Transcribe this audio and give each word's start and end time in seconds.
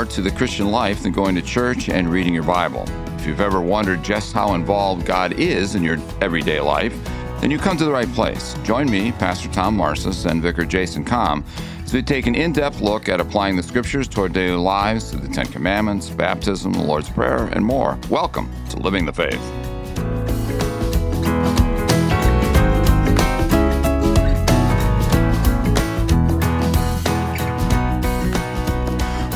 more 0.00 0.06
to 0.06 0.22
the 0.22 0.30
Christian 0.30 0.70
life 0.70 1.02
than 1.02 1.12
going 1.12 1.34
to 1.34 1.42
church 1.42 1.90
and 1.90 2.10
reading 2.10 2.32
your 2.32 2.42
Bible. 2.42 2.86
If 3.18 3.26
you've 3.26 3.42
ever 3.42 3.60
wondered 3.60 4.02
just 4.02 4.32
how 4.32 4.54
involved 4.54 5.04
God 5.04 5.34
is 5.34 5.74
in 5.74 5.82
your 5.82 5.98
everyday 6.22 6.58
life, 6.58 6.94
then 7.42 7.50
you 7.50 7.58
come 7.58 7.76
to 7.76 7.84
the 7.84 7.92
right 7.92 8.10
place. 8.14 8.54
Join 8.62 8.90
me, 8.90 9.12
Pastor 9.12 9.50
Tom 9.50 9.76
Marcis, 9.76 10.24
and 10.24 10.40
Vicar 10.40 10.64
Jason 10.64 11.04
Kohm 11.04 11.44
as 11.84 11.92
we 11.92 12.00
take 12.00 12.26
an 12.26 12.34
in 12.34 12.54
depth 12.54 12.80
look 12.80 13.10
at 13.10 13.20
applying 13.20 13.56
the 13.56 13.62
scriptures 13.62 14.08
to 14.08 14.22
our 14.22 14.30
daily 14.30 14.56
lives, 14.56 15.10
to 15.10 15.18
the 15.18 15.28
Ten 15.28 15.44
Commandments, 15.44 16.08
baptism, 16.08 16.72
the 16.72 16.82
Lord's 16.82 17.10
Prayer, 17.10 17.48
and 17.52 17.62
more. 17.62 17.98
Welcome 18.08 18.50
to 18.70 18.78
Living 18.78 19.04
the 19.04 19.12
Faith. 19.12 19.69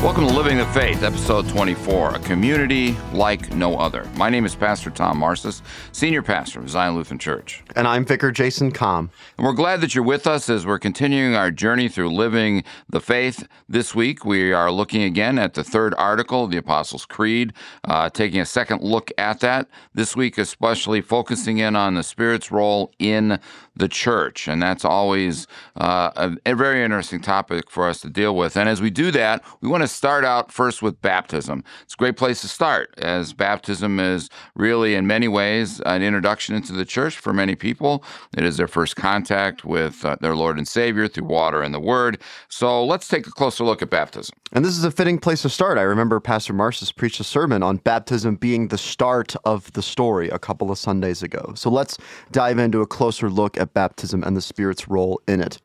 Welcome 0.05 0.27
to 0.27 0.35
Living 0.35 0.59
the 0.59 0.67
Faith, 0.67 1.01
episode 1.01 1.49
24, 1.49 2.17
a 2.17 2.19
community 2.19 2.95
like 3.11 3.51
no 3.55 3.75
other. 3.75 4.07
My 4.15 4.29
name 4.29 4.45
is 4.45 4.53
Pastor 4.53 4.91
Tom 4.91 5.17
Marcis, 5.17 5.63
Senior 5.93 6.21
Pastor 6.21 6.59
of 6.59 6.69
Zion 6.69 6.95
Lutheran 6.95 7.17
Church. 7.17 7.63
And 7.75 7.87
I'm 7.87 8.05
Vicar 8.05 8.31
Jason 8.31 8.71
Kohm. 8.71 9.09
And 9.35 9.47
we're 9.47 9.53
glad 9.53 9.81
that 9.81 9.95
you're 9.95 10.03
with 10.03 10.27
us 10.27 10.47
as 10.47 10.63
we're 10.63 10.77
continuing 10.77 11.33
our 11.33 11.49
journey 11.49 11.89
through 11.89 12.13
living 12.13 12.63
the 12.87 13.01
faith. 13.01 13.47
This 13.67 13.95
week, 13.95 14.23
we 14.23 14.53
are 14.53 14.71
looking 14.71 15.01
again 15.01 15.39
at 15.39 15.55
the 15.55 15.63
third 15.63 15.95
article 15.95 16.43
of 16.43 16.51
the 16.51 16.57
Apostles' 16.57 17.07
Creed, 17.07 17.51
uh, 17.83 18.11
taking 18.11 18.39
a 18.39 18.45
second 18.45 18.83
look 18.83 19.09
at 19.17 19.39
that. 19.39 19.67
This 19.95 20.15
week, 20.15 20.37
especially 20.37 21.01
focusing 21.01 21.57
in 21.57 21.75
on 21.75 21.95
the 21.95 22.03
Spirit's 22.03 22.51
role 22.51 22.91
in 22.99 23.39
the 23.75 23.87
church. 23.87 24.47
And 24.47 24.61
that's 24.61 24.85
always 24.85 25.47
uh, 25.75 26.11
a, 26.15 26.51
a 26.51 26.55
very 26.55 26.83
interesting 26.83 27.21
topic 27.21 27.71
for 27.71 27.89
us 27.89 28.01
to 28.01 28.09
deal 28.09 28.35
with. 28.35 28.55
And 28.55 28.69
as 28.69 28.81
we 28.81 28.91
do 28.91 29.09
that, 29.11 29.43
we 29.61 29.67
want 29.67 29.81
to 29.81 29.94
start 29.95 30.25
out 30.25 30.51
first 30.51 30.81
with 30.81 31.01
baptism. 31.01 31.63
It's 31.83 31.93
a 31.93 31.97
great 31.97 32.17
place 32.17 32.41
to 32.41 32.47
start, 32.47 32.93
as 32.97 33.33
baptism 33.33 33.99
is 33.99 34.29
really, 34.55 34.95
in 34.95 35.07
many 35.07 35.27
ways, 35.27 35.79
an 35.81 36.03
introduction 36.03 36.55
into 36.55 36.73
the 36.73 36.85
church 36.85 37.17
for 37.17 37.33
many 37.33 37.55
people. 37.55 38.03
It 38.37 38.43
is 38.43 38.57
their 38.57 38.67
first 38.67 38.95
contact 38.95 39.65
with 39.65 40.03
uh, 40.03 40.17
their 40.21 40.35
Lord 40.35 40.57
and 40.57 40.67
Savior 40.67 41.07
through 41.07 41.25
water 41.25 41.61
and 41.61 41.73
the 41.73 41.79
Word. 41.79 42.21
So 42.49 42.85
let's 42.85 43.07
take 43.07 43.25
a 43.25 43.31
closer 43.31 43.63
look 43.63 43.81
at 43.81 43.89
baptism. 43.89 44.35
And 44.51 44.63
this 44.63 44.77
is 44.77 44.83
a 44.83 44.91
fitting 44.91 45.17
place 45.17 45.41
to 45.41 45.49
start. 45.49 45.77
I 45.77 45.83
remember 45.83 46.19
Pastor 46.19 46.53
Marcis 46.53 46.95
preached 46.95 47.19
a 47.19 47.23
sermon 47.23 47.63
on 47.63 47.77
baptism 47.77 48.35
being 48.35 48.67
the 48.67 48.77
start 48.77 49.35
of 49.45 49.71
the 49.73 49.81
story 49.81 50.29
a 50.29 50.39
couple 50.39 50.71
of 50.71 50.77
Sundays 50.77 51.23
ago. 51.23 51.53
So 51.55 51.69
let's 51.69 51.97
dive 52.31 52.59
into 52.59 52.81
a 52.81 52.87
closer 52.87 53.29
look 53.29 53.57
at 53.57 53.73
baptism 53.73 54.23
and 54.23 54.35
the 54.35 54.41
Spirit's 54.41 54.87
role 54.87 55.21
in 55.27 55.41
it. 55.41 55.59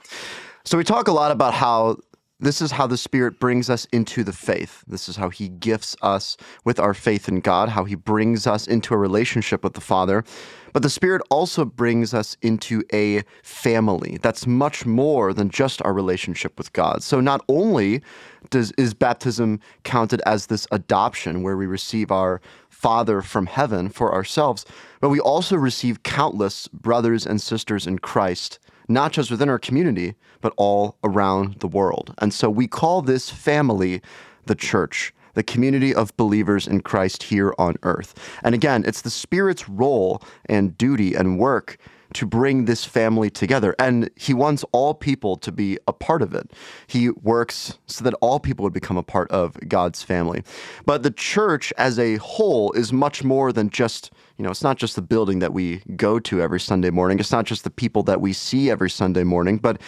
So 0.65 0.77
we 0.77 0.85
talk 0.85 1.09
a 1.09 1.13
lot 1.13 1.31
about 1.31 1.55
how 1.55 1.97
this 2.41 2.63
is 2.63 2.71
how 2.73 2.87
the 2.87 2.97
Spirit 2.97 3.39
brings 3.39 3.69
us 3.69 3.87
into 3.93 4.25
the 4.25 4.33
faith. 4.33 4.83
This 4.87 5.09
is 5.09 5.17
how 5.17 5.29
He 5.29 5.49
gifts 5.49 5.95
us 6.01 6.37
with 6.65 6.81
our 6.81 6.95
faith 6.95 7.29
in 7.29 7.41
God, 7.41 7.69
how 7.69 7.85
He 7.85 7.95
brings 7.95 8.47
us 8.47 8.67
into 8.67 8.95
a 8.95 8.99
relationship 8.99 9.63
with 9.63 9.75
the 9.75 9.81
Father. 9.81 10.25
But 10.73 10.83
the 10.83 10.91
Spirit 10.91 11.21
also 11.31 11.65
brings 11.65 12.15
us 12.15 12.37
into 12.43 12.83
a 12.93 13.23
family 13.43 14.19
that's 14.23 14.47
much 14.47 14.87
more 14.87 15.35
than 15.35 15.51
just 15.51 15.83
our 15.83 15.93
relationship 15.93 16.57
with 16.57 16.73
God. 16.73 17.03
So 17.03 17.21
not 17.21 17.45
only 17.49 18.03
does 18.49 18.73
is 18.73 18.95
baptism 18.95 19.61
counted 19.83 20.23
as 20.25 20.47
this 20.47 20.67
adoption 20.71 21.43
where 21.43 21.57
we 21.57 21.67
receive 21.67 22.11
our 22.11 22.41
Father 22.71 23.21
from 23.21 23.47
heaven 23.47 23.91
for 23.91 24.15
ourselves, 24.15 24.65
but 25.01 25.11
we 25.11 25.21
also 25.21 25.57
receive 25.57 26.03
countless 26.05 26.69
brothers 26.69 27.27
and 27.27 27.41
sisters 27.41 27.87
in 27.87 27.99
Christ 27.99 28.59
not 28.91 29.13
just 29.13 29.31
within 29.31 29.49
our 29.49 29.59
community, 29.59 30.15
but 30.41 30.53
all 30.57 30.97
around 31.05 31.61
the 31.61 31.69
world. 31.69 32.13
And 32.19 32.35
so 32.35 32.51
we 32.51 32.67
call 32.67 33.03
this 33.03 33.31
family 33.31 34.03
the 34.47 34.55
church, 34.55 35.15
the 35.35 35.43
community 35.43 35.95
of 35.95 36.17
believers 36.17 36.67
in 36.67 36.81
Christ 36.81 37.23
here 37.23 37.55
on 37.57 37.77
earth. 37.85 38.15
And 38.43 38.55
again, 38.55 38.85
it's 38.87 39.03
the 39.03 39.11
Spirit's 39.11 39.69
role 39.69 40.23
and 40.47 40.77
duty 40.77 41.15
and 41.15 41.39
work 41.39 41.79
to 42.15 42.27
bring 42.27 42.65
this 42.65 42.85
family 42.85 43.31
together. 43.31 43.75
And 43.79 44.11
he 44.17 44.35
wants 44.35 44.65
all 44.73 44.95
people 44.95 45.37
to 45.37 45.53
be 45.53 45.79
a 45.87 45.93
part 45.93 46.23
of 46.23 46.35
it. 46.35 46.53
He 46.87 47.11
works 47.11 47.79
so 47.87 48.05
that 48.05 48.15
all 48.21 48.41
people 48.41 48.63
would 48.65 48.73
become 48.73 48.97
a 48.97 49.03
part 49.03 49.31
of 49.31 49.57
God's 49.69 50.03
family. 50.03 50.43
But 50.87 51.03
the 51.03 51.11
church 51.11 51.73
as 51.79 51.99
a 51.99 52.17
whole 52.17 52.73
is 52.73 52.93
much 52.93 53.23
more 53.25 53.53
than 53.53 53.71
just 53.71 54.11
you 54.41 54.45
know, 54.45 54.51
it's 54.51 54.63
not 54.63 54.79
just 54.79 54.97
the 54.97 55.03
building 55.03 55.41
that 55.41 55.53
we 55.53 55.83
go 55.97 56.19
to 56.19 56.41
every 56.41 56.61
Sunday 56.61 56.89
morning. 56.89 57.19
It's 57.19 57.31
not 57.31 57.45
just 57.45 57.63
the 57.63 57.69
people 57.69 58.03
that 58.05 58.23
we 58.23 58.33
see 58.33 58.71
every 58.71 58.89
Sunday 58.89 59.23
morning, 59.23 59.59
but 59.59 59.79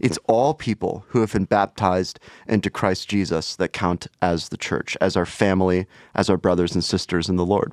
it's 0.00 0.18
all 0.28 0.52
people 0.52 1.06
who 1.08 1.20
have 1.22 1.32
been 1.32 1.46
baptized 1.46 2.20
into 2.46 2.68
Christ 2.68 3.08
Jesus 3.08 3.56
that 3.56 3.72
count 3.72 4.08
as 4.20 4.50
the 4.50 4.58
church, 4.58 4.98
as 5.00 5.16
our 5.16 5.24
family, 5.24 5.86
as 6.14 6.28
our 6.28 6.36
brothers 6.36 6.74
and 6.74 6.84
sisters 6.84 7.30
in 7.30 7.36
the 7.36 7.46
Lord. 7.46 7.72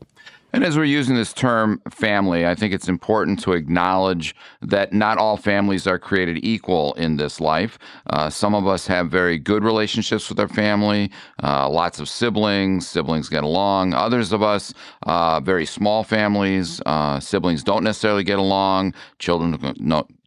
And 0.51 0.63
as 0.63 0.77
we're 0.77 0.85
using 0.85 1.15
this 1.15 1.31
term 1.31 1.81
family, 1.91 2.47
I 2.47 2.55
think 2.55 2.73
it's 2.73 2.87
important 2.87 3.39
to 3.43 3.53
acknowledge 3.53 4.35
that 4.61 4.93
not 4.93 5.17
all 5.17 5.37
families 5.37 5.85
are 5.85 5.99
created 5.99 6.43
equal 6.43 6.93
in 6.93 7.17
this 7.17 7.39
life. 7.39 7.77
Uh, 8.07 8.29
some 8.29 8.55
of 8.55 8.65
us 8.67 8.87
have 8.87 9.11
very 9.11 9.37
good 9.37 9.63
relationships 9.63 10.27
with 10.27 10.39
our 10.39 10.47
family, 10.47 11.11
uh, 11.43 11.69
lots 11.69 11.99
of 11.99 12.09
siblings, 12.09 12.87
siblings 12.87 13.29
get 13.29 13.43
along. 13.43 13.93
Others 13.93 14.31
of 14.31 14.41
us, 14.41 14.73
uh, 15.03 15.39
very 15.39 15.65
small 15.65 16.03
families, 16.03 16.81
uh, 16.85 17.19
siblings 17.19 17.63
don't 17.63 17.83
necessarily 17.83 18.23
get 18.23 18.39
along, 18.39 18.93
children 19.19 19.51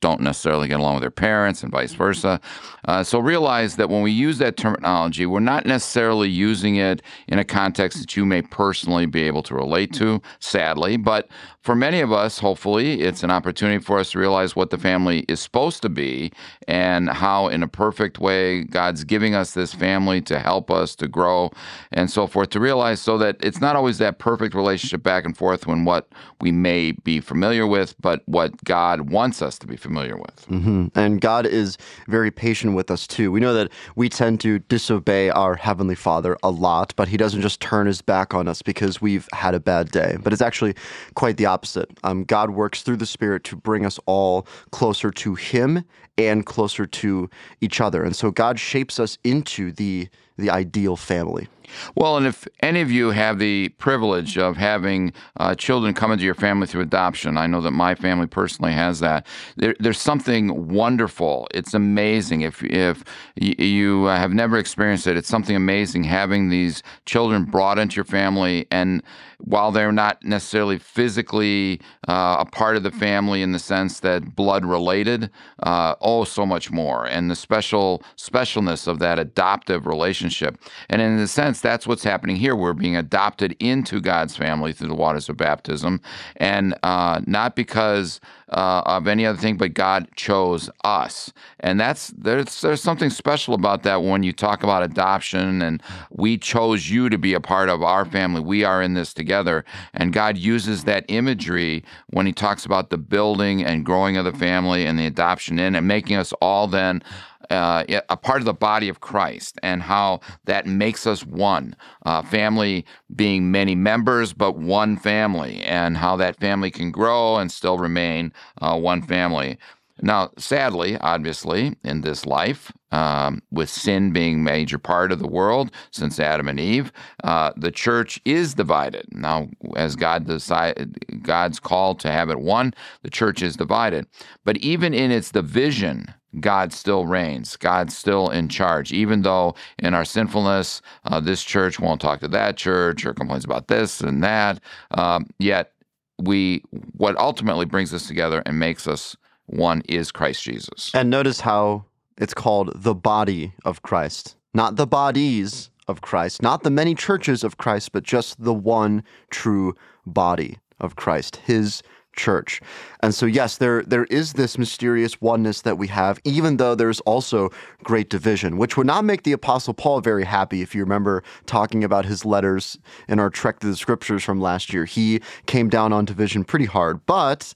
don't 0.01 0.21
necessarily 0.21 0.69
get 0.69 0.81
along 0.81 0.95
with 0.95 1.03
their 1.03 1.11
parents 1.11 1.63
and 1.63 1.73
vice 1.73 1.95
versa. 1.95 2.41
Uh, 2.87 3.03
so 3.03 3.19
realize 3.19 3.77
that 3.77 3.89
when 3.89 4.03
we 4.03 4.11
use 4.11 4.39
that 4.39 4.57
terminology, 4.57 5.25
we're 5.25 5.41
not 5.41 5.65
necessarily 5.65 6.29
using 6.29 6.77
it 6.77 7.01
in 7.29 7.39
a 7.39 7.45
context 7.45 8.01
that 8.01 8.17
you 8.17 8.27
may 8.27 8.43
personally 8.43 9.07
be 9.07 9.23
able 9.23 9.43
to 9.43 9.55
relate 9.55 9.93
to 9.93 10.12
sadly. 10.41 10.97
But 10.97 11.29
for 11.63 11.77
many 11.77 12.01
of 12.01 12.13
us, 12.13 12.41
hopefully, 12.41 13.03
it's 13.03 13.23
an 13.23 13.31
opportunity 13.31 13.83
for 13.83 13.99
us 14.01 14.11
to 14.11 14.19
realize 14.19 14.57
what 14.57 14.71
the 14.71 14.79
family 14.79 15.21
is 15.29 15.41
supposed 15.41 15.81
to 15.83 15.89
be 15.89 16.33
and 16.67 17.09
how, 17.09 17.47
in 17.47 17.63
a 17.63 17.69
perfect 17.69 18.19
way, 18.19 18.65
God's 18.65 19.05
giving 19.05 19.37
us 19.37 19.53
this 19.53 19.73
family 19.73 20.21
to 20.23 20.41
help 20.41 20.73
us 20.73 20.97
to 20.97 21.07
grow 21.07 21.53
and 21.93 22.11
so 22.11 22.27
forth. 22.27 22.51
To 22.51 22.61
realize 22.61 23.01
so 23.01 23.17
that 23.19 23.37
it's 23.41 23.61
not 23.61 23.77
always 23.77 23.99
that 23.99 24.19
perfect 24.19 24.55
relationship 24.55 25.05
back 25.05 25.25
and 25.25 25.37
forth 25.37 25.67
when 25.67 25.85
what 25.85 26.09
we 26.41 26.51
may 26.51 26.93
be 26.93 27.21
familiar 27.21 27.67
with, 27.67 27.95
but 28.01 28.23
what 28.27 28.65
God 28.65 29.11
wants 29.11 29.41
us 29.41 29.57
to 29.61 29.67
be 29.67 29.77
familiar 29.77 30.17
with. 30.17 30.47
Mm-hmm. 30.51 30.87
And 30.99 31.21
God 31.21 31.47
is 31.47 31.79
very 32.09 32.33
patient 32.33 32.75
with 32.75 32.91
us 32.91 33.07
too. 33.07 33.31
We 33.31 33.39
know 33.39 33.55
that 33.55 33.71
we 33.95 34.09
tend 34.09 34.41
to 34.41 34.59
disobey 34.59 35.31
our 35.31 35.55
Heavenly 35.55 35.95
Father 35.95 36.37
a 36.43 36.51
lot, 36.51 36.93
but 36.97 37.07
He 37.07 37.17
doesn't 37.17 37.41
just 37.41 37.61
turn 37.61 37.87
His 37.87 38.03
back 38.03 38.35
on 38.35 38.49
us 38.49 38.63
because 38.63 39.01
we've 39.01 39.29
had 39.33 39.55
a 39.55 39.61
bad 39.61 39.91
day. 39.93 40.02
But 40.23 40.33
it's 40.33 40.43
actually 40.43 40.75
quite 41.15 41.37
the 41.37 41.47
opposite. 41.47 41.91
Um, 42.05 42.25
God 42.25 42.51
works 42.51 42.83
through 42.83 42.99
the 42.99 43.07
Spirit 43.07 43.45
to 43.45 43.57
bring 43.57 43.87
us 43.87 43.99
all 44.07 44.47
closer 44.71 45.11
to 45.11 45.35
Him 45.35 45.85
and 46.19 46.45
closer 46.45 46.87
to 46.87 47.31
each 47.61 47.81
other. 47.81 48.03
And 48.03 48.15
so 48.15 48.31
God 48.31 48.59
shapes 48.59 49.01
us 49.01 49.19
into 49.25 49.73
the 49.73 50.09
the 50.39 50.51
ideal 50.51 50.97
family. 50.97 51.47
Well, 51.95 52.17
and 52.17 52.27
if 52.27 52.47
any 52.61 52.81
of 52.81 52.91
you 52.91 53.11
have 53.11 53.39
the 53.39 53.71
privilege 53.71 54.39
of 54.39 54.57
having 54.57 55.13
uh, 55.39 55.55
children 55.55 55.95
come 55.95 56.13
into 56.13 56.25
your 56.25 56.35
family 56.35 56.67
through 56.67 56.83
adoption, 56.83 57.37
I 57.37 57.47
know 57.47 57.61
that 57.61 57.71
my 57.73 57.95
family 57.95 58.27
personally 58.27 58.73
has 58.73 59.01
that. 59.01 59.27
There, 59.57 59.75
there's 59.79 60.01
something 60.01 60.69
wonderful. 60.69 61.49
It's 61.53 61.75
amazing. 61.75 62.43
If 62.43 62.63
if 62.65 63.05
you 63.37 64.05
have 64.07 64.33
never 64.33 64.59
experienced 64.59 65.07
it, 65.07 65.17
it's 65.17 65.29
something 65.29 65.57
amazing 65.57 66.05
having 66.05 66.49
these 66.49 66.83
children 67.07 67.45
brought 67.45 67.79
into 67.79 67.97
your 67.97 68.05
family, 68.05 68.67
and 68.71 69.03
while 69.39 69.73
they're 69.73 69.93
not 69.93 70.23
necessarily 70.23 70.79
physically 70.79 71.81
uh, 72.09 72.37
a 72.41 72.45
part 72.45 72.77
of 72.77 72.85
the 72.85 72.91
family 72.93 73.43
in 73.43 73.53
the 73.53 73.59
sense 73.59 74.01
that 74.01 74.37
blood 74.37 74.65
related, 74.65 75.31
uh, 75.65 75.95
oh, 76.01 76.23
so 76.25 76.47
much 76.47 76.71
more, 76.71 77.07
and 77.07 77.31
the 77.31 77.35
special 77.35 78.03
specialness 78.17 78.87
of 78.87 78.99
that 79.01 79.19
adoptive 79.19 79.87
relationship, 79.87 80.59
and 80.89 81.03
in 81.03 81.19
a 81.19 81.27
sense 81.27 81.52
that's 81.61 81.87
what's 81.87 82.05
happening 82.05 82.37
here. 82.37 82.55
We're 82.57 82.73
being 82.73 82.97
adopted 82.97 83.57
into 83.61 84.01
God's 84.01 84.37
family 84.37 84.73
through 84.73 84.89
the 84.89 84.95
waters 84.95 85.29
of 85.29 85.37
baptism, 85.37 86.01
and 86.37 86.75
uh, 86.83 87.21
not 87.27 87.57
because 87.57 88.21
uh, 88.49 88.83
of 88.85 89.07
any 89.07 89.25
other 89.25 89.39
thing, 89.39 89.57
but 89.57 89.75
God 89.75 90.09
chose 90.15 90.69
us, 90.85 91.33
and 91.61 91.81
that's 91.81 92.09
there's 92.09 92.61
there's 92.61 92.83
something 92.83 93.11
special 93.11 93.55
about 93.55 93.83
that 93.85 94.03
when 94.03 94.23
you 94.23 94.33
talk 94.33 94.63
about 94.63 94.83
adoption, 94.83 95.63
and 95.63 95.83
we 96.11 96.37
chose 96.37 96.91
you 96.91 97.09
to 97.09 97.19
be 97.19 97.35
a 97.35 97.41
part 97.41 97.69
of 97.69 97.83
our 97.83 98.05
family. 98.05 98.41
We 98.41 98.65
are 98.65 98.83
in 98.83 98.95
this 98.95 99.15
together, 99.15 99.65
and 99.95 100.13
God 100.13 100.37
uses 100.37 100.85
that 100.85 101.05
imagery 101.09 101.85
when 102.11 102.27
He 102.27 102.33
talks 102.33 102.67
about 102.67 102.91
the 102.91 102.99
building 102.99 103.65
and 103.65 103.85
growing 103.85 104.17
of 104.17 104.25
the 104.25 104.33
family 104.33 104.87
and 104.87 104.99
the 104.99 105.07
adoption 105.07 105.59
in, 105.59 105.75
and 105.75 105.89
making 105.89 106.17
us 106.17 106.33
all 106.41 106.67
then 106.67 107.03
uh, 107.51 107.85
a 108.09 108.17
part 108.17 108.41
of 108.41 108.47
the 108.47 108.55
body 108.55 108.89
of 108.89 109.01
Christ 109.01 109.59
and 109.63 109.83
how 109.83 110.21
that 110.45 110.67
makes 110.67 111.07
us 111.07 111.25
one. 111.25 111.77
Uh, 112.05 112.23
family 112.23 112.85
being 113.15 113.51
many 113.51 113.75
members, 113.75 114.33
but 114.33 114.57
one 114.57 114.97
family, 114.97 115.63
and 115.63 115.97
how 115.97 116.17
that 116.17 116.39
family 116.39 116.71
can 116.71 116.91
grow 116.91 117.37
and 117.37 117.51
still 117.51 117.79
remain 117.79 118.33
uh, 118.61 118.79
one 118.79 119.03
family. 119.03 119.59
Now, 120.01 120.31
sadly, 120.37 120.97
obviously, 120.99 121.77
in 121.85 122.01
this 122.01 122.27
life, 122.27 122.73
um, 122.91 123.41
with 123.51 123.71
sin 123.71 124.13
being 124.13 124.37
a 124.37 124.43
major 124.43 124.79
part 124.79 125.13
of 125.13 125.21
the 125.21 125.29
world 125.29 125.71
since 125.93 126.19
Adam 126.19 126.49
and 126.49 126.59
Eve, 126.59 126.93
uh, 127.23 127.53
the 127.57 127.71
church 127.71 128.21
is 128.25 128.55
divided. 128.55 129.07
Now, 129.13 129.49
as 129.77 129.95
God 129.95 130.27
decided, 130.27 131.23
God's 131.23 131.61
called 131.61 132.01
to 132.01 132.11
have 132.11 132.31
it 132.31 132.41
one, 132.41 132.75
the 133.03 133.11
church 133.11 133.43
is 133.43 133.55
divided. 133.57 134.07
But 134.45 134.57
even 134.59 134.93
in 134.93 135.13
its 135.13 135.31
division, 135.31 136.13
God 136.41 136.73
still 136.73 137.07
reigns. 137.07 137.57
God's 137.57 137.97
still 137.97 138.31
in 138.31 138.49
charge. 138.49 138.93
Even 138.93 139.23
though 139.23 139.55
in 139.79 139.95
our 139.95 140.05
sinfulness, 140.05 140.83
uh, 141.05 141.21
this 141.21 141.43
church 141.43 141.79
won't 141.79 142.01
talk 142.01 142.21
to 142.21 142.29
that 142.29 142.57
church 142.57 143.05
or 143.05 143.13
complains 143.13 143.45
about 143.45 143.69
this 143.69 144.01
and 144.01 144.23
that, 144.23 144.61
um, 144.93 145.27
yet 145.39 145.73
we 146.19 146.63
what 146.97 147.17
ultimately 147.17 147.65
brings 147.65 147.93
us 147.93 148.07
together 148.07 148.43
and 148.47 148.59
makes 148.59 148.87
us 148.87 149.17
one 149.47 149.83
is 149.89 150.13
Christ 150.13 150.43
Jesus. 150.43 150.91
And 150.95 151.11
notice 151.11 151.41
how 151.41 151.85
it's 152.17 152.35
called 152.35 152.73
the 152.75 152.95
body 152.95 153.53
of 153.65 153.83
Christ, 153.83 154.37
not 154.55 154.77
the 154.77 154.87
bodies 154.87 155.71
of 155.89 156.01
Christ, 156.01 156.43
not 156.43 156.63
the 156.63 156.71
many 156.71 156.95
churches 156.95 157.43
of 157.43 157.57
Christ, 157.57 157.93
but 157.93 158.05
just 158.05 158.43
the 158.43 158.55
one 158.55 159.03
true 159.31 159.75
body 160.07 160.59
of 160.79 160.97
Christ, 160.97 161.37
his 161.37 161.83
church. 162.15 162.61
And 163.01 163.15
so 163.15 163.27
yes, 163.27 163.57
there 163.57 163.83
there 163.83 164.05
is 164.05 164.35
this 164.35 164.59
mysterious 164.59 165.21
oneness 165.21 165.63
that 165.63 165.79
we 165.79 165.89
have 165.89 166.21
even 166.25 166.57
though 166.57 166.75
there's 166.75 167.01
also 167.01 167.51
great 167.83 168.11
division, 168.11 168.57
which 168.59 168.77
would 168.77 168.87
not 168.87 169.05
make 169.05 169.23
the 169.23 169.33
apostle 169.33 169.75
Paul 169.75 170.01
very 170.01 170.25
happy 170.25 170.63
if 170.63 170.75
you 170.75 170.83
remember 170.83 171.23
talking 171.47 171.85
about 171.85 172.05
his 172.05 172.25
letters 172.25 172.79
in 173.09 173.19
our 173.19 173.31
trek 173.31 173.61
through 173.61 173.71
the 173.71 173.77
scriptures 173.77 174.23
from 174.23 174.41
last 174.41 174.73
year. 174.73 174.85
He 174.85 175.21
came 175.47 175.69
down 175.69 175.93
on 175.93 176.05
division 176.05 176.45
pretty 176.45 176.67
hard, 176.67 177.05
but 177.07 177.55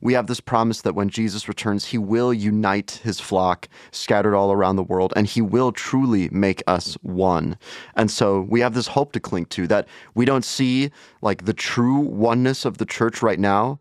we 0.00 0.12
have 0.12 0.26
this 0.26 0.40
promise 0.40 0.82
that 0.82 0.94
when 0.94 1.08
Jesus 1.08 1.48
returns, 1.48 1.86
he 1.86 1.98
will 1.98 2.32
unite 2.32 3.00
his 3.02 3.18
flock 3.18 3.68
scattered 3.92 4.34
all 4.34 4.52
around 4.52 4.76
the 4.76 4.82
world 4.82 5.12
and 5.16 5.26
he 5.26 5.40
will 5.40 5.72
truly 5.72 6.28
make 6.30 6.62
us 6.66 6.94
one. 7.02 7.56
And 7.94 8.10
so 8.10 8.42
we 8.42 8.60
have 8.60 8.74
this 8.74 8.86
hope 8.88 9.12
to 9.12 9.20
cling 9.20 9.46
to 9.46 9.66
that 9.68 9.88
we 10.14 10.24
don't 10.24 10.44
see 10.44 10.90
like 11.22 11.44
the 11.44 11.54
true 11.54 11.98
oneness 11.98 12.64
of 12.64 12.78
the 12.78 12.84
church 12.84 13.22
right 13.22 13.40
now, 13.40 13.80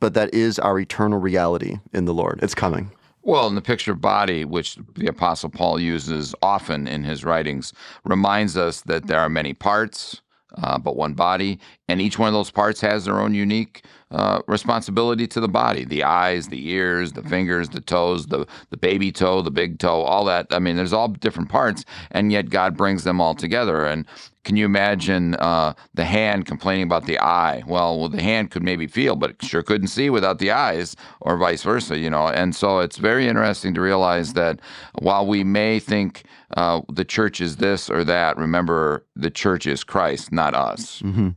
but 0.00 0.14
that 0.14 0.32
is 0.34 0.58
our 0.58 0.78
eternal 0.78 1.18
reality 1.18 1.78
in 1.92 2.04
the 2.04 2.14
Lord. 2.14 2.40
It's 2.42 2.54
coming. 2.54 2.90
Well, 3.22 3.48
in 3.48 3.56
the 3.56 3.60
picture 3.60 3.90
of 3.90 4.00
body, 4.00 4.44
which 4.44 4.78
the 4.94 5.08
Apostle 5.08 5.50
Paul 5.50 5.80
uses 5.80 6.34
often 6.42 6.86
in 6.86 7.02
his 7.02 7.24
writings, 7.24 7.72
reminds 8.04 8.56
us 8.56 8.82
that 8.82 9.08
there 9.08 9.18
are 9.18 9.28
many 9.28 9.52
parts, 9.52 10.22
uh, 10.62 10.78
but 10.78 10.96
one 10.96 11.14
body, 11.14 11.58
and 11.88 12.00
each 12.00 12.20
one 12.20 12.28
of 12.28 12.34
those 12.34 12.52
parts 12.52 12.80
has 12.80 13.04
their 13.04 13.20
own 13.20 13.34
unique 13.34 13.82
uh, 14.12 14.40
responsibility 14.46 15.26
to 15.26 15.40
the 15.40 15.48
body 15.48 15.84
the 15.84 16.04
eyes, 16.04 16.46
the 16.46 16.68
ears, 16.70 17.12
the 17.12 17.22
fingers, 17.22 17.68
the 17.70 17.80
toes, 17.80 18.26
the, 18.26 18.46
the 18.70 18.76
baby 18.76 19.10
toe, 19.10 19.42
the 19.42 19.50
big 19.50 19.80
toe, 19.80 20.02
all 20.02 20.24
that. 20.24 20.46
I 20.50 20.60
mean, 20.60 20.76
there's 20.76 20.92
all 20.92 21.08
different 21.08 21.48
parts, 21.48 21.84
and 22.12 22.30
yet 22.30 22.48
God 22.48 22.76
brings 22.76 23.02
them 23.02 23.20
all 23.20 23.34
together. 23.34 23.84
And 23.84 24.06
can 24.46 24.56
you 24.56 24.64
imagine 24.64 25.34
uh, 25.34 25.74
the 25.94 26.04
hand 26.04 26.46
complaining 26.46 26.84
about 26.84 27.06
the 27.06 27.18
eye? 27.18 27.64
Well, 27.66 27.98
well, 27.98 28.08
the 28.08 28.22
hand 28.22 28.52
could 28.52 28.62
maybe 28.62 28.86
feel, 28.86 29.16
but 29.16 29.30
it 29.30 29.44
sure 29.44 29.60
couldn't 29.60 29.88
see 29.88 30.08
without 30.08 30.38
the 30.38 30.52
eyes, 30.52 30.94
or 31.20 31.36
vice 31.36 31.64
versa, 31.64 31.98
you 31.98 32.08
know. 32.08 32.28
And 32.28 32.54
so 32.54 32.78
it's 32.78 32.96
very 32.96 33.26
interesting 33.26 33.74
to 33.74 33.80
realize 33.80 34.34
that 34.34 34.60
while 35.00 35.26
we 35.26 35.42
may 35.42 35.80
think 35.80 36.22
uh, 36.56 36.82
the 36.88 37.04
church 37.04 37.40
is 37.40 37.56
this 37.56 37.90
or 37.90 38.04
that, 38.04 38.36
remember 38.36 39.04
the 39.16 39.30
church 39.30 39.66
is 39.66 39.82
Christ, 39.82 40.30
not 40.30 40.54
us. 40.54 41.02
Mm-hmm. 41.02 41.30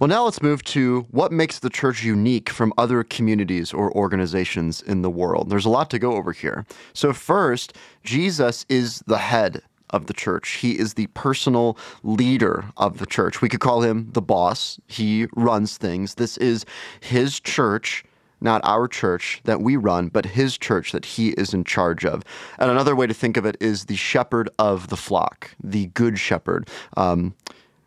Well, 0.00 0.08
now 0.08 0.24
let's 0.24 0.42
move 0.42 0.64
to 0.64 1.06
what 1.12 1.30
makes 1.30 1.60
the 1.60 1.70
church 1.70 2.02
unique 2.02 2.50
from 2.50 2.72
other 2.76 3.04
communities 3.04 3.72
or 3.72 3.92
organizations 3.92 4.82
in 4.82 5.02
the 5.02 5.10
world. 5.10 5.48
There's 5.48 5.64
a 5.64 5.70
lot 5.70 5.90
to 5.90 6.00
go 6.00 6.16
over 6.16 6.32
here. 6.32 6.66
So, 6.92 7.12
first, 7.12 7.76
Jesus 8.02 8.66
is 8.68 9.04
the 9.06 9.18
head 9.18 9.62
of 9.92 10.06
the 10.06 10.14
church. 10.14 10.50
He 10.56 10.78
is 10.78 10.94
the 10.94 11.06
personal 11.08 11.76
leader 12.02 12.64
of 12.76 12.98
the 12.98 13.06
church. 13.06 13.40
We 13.40 13.48
could 13.48 13.60
call 13.60 13.82
him 13.82 14.10
the 14.12 14.22
boss. 14.22 14.80
He 14.86 15.26
runs 15.34 15.76
things. 15.76 16.14
This 16.14 16.36
is 16.38 16.64
his 17.00 17.40
church 17.40 18.04
not 18.42 18.60
our 18.64 18.88
church 18.88 19.40
that 19.44 19.62
we 19.62 19.76
run, 19.76 20.08
but 20.08 20.26
his 20.26 20.58
church 20.58 20.92
that 20.92 21.04
he 21.04 21.28
is 21.30 21.54
in 21.54 21.64
charge 21.64 22.04
of. 22.04 22.24
And 22.58 22.70
another 22.70 22.96
way 22.96 23.06
to 23.06 23.14
think 23.14 23.36
of 23.36 23.46
it 23.46 23.56
is 23.60 23.84
the 23.84 23.96
shepherd 23.96 24.50
of 24.58 24.88
the 24.88 24.96
flock, 24.96 25.54
the 25.62 25.86
good 25.86 26.18
shepherd. 26.18 26.68
Um, 26.96 27.34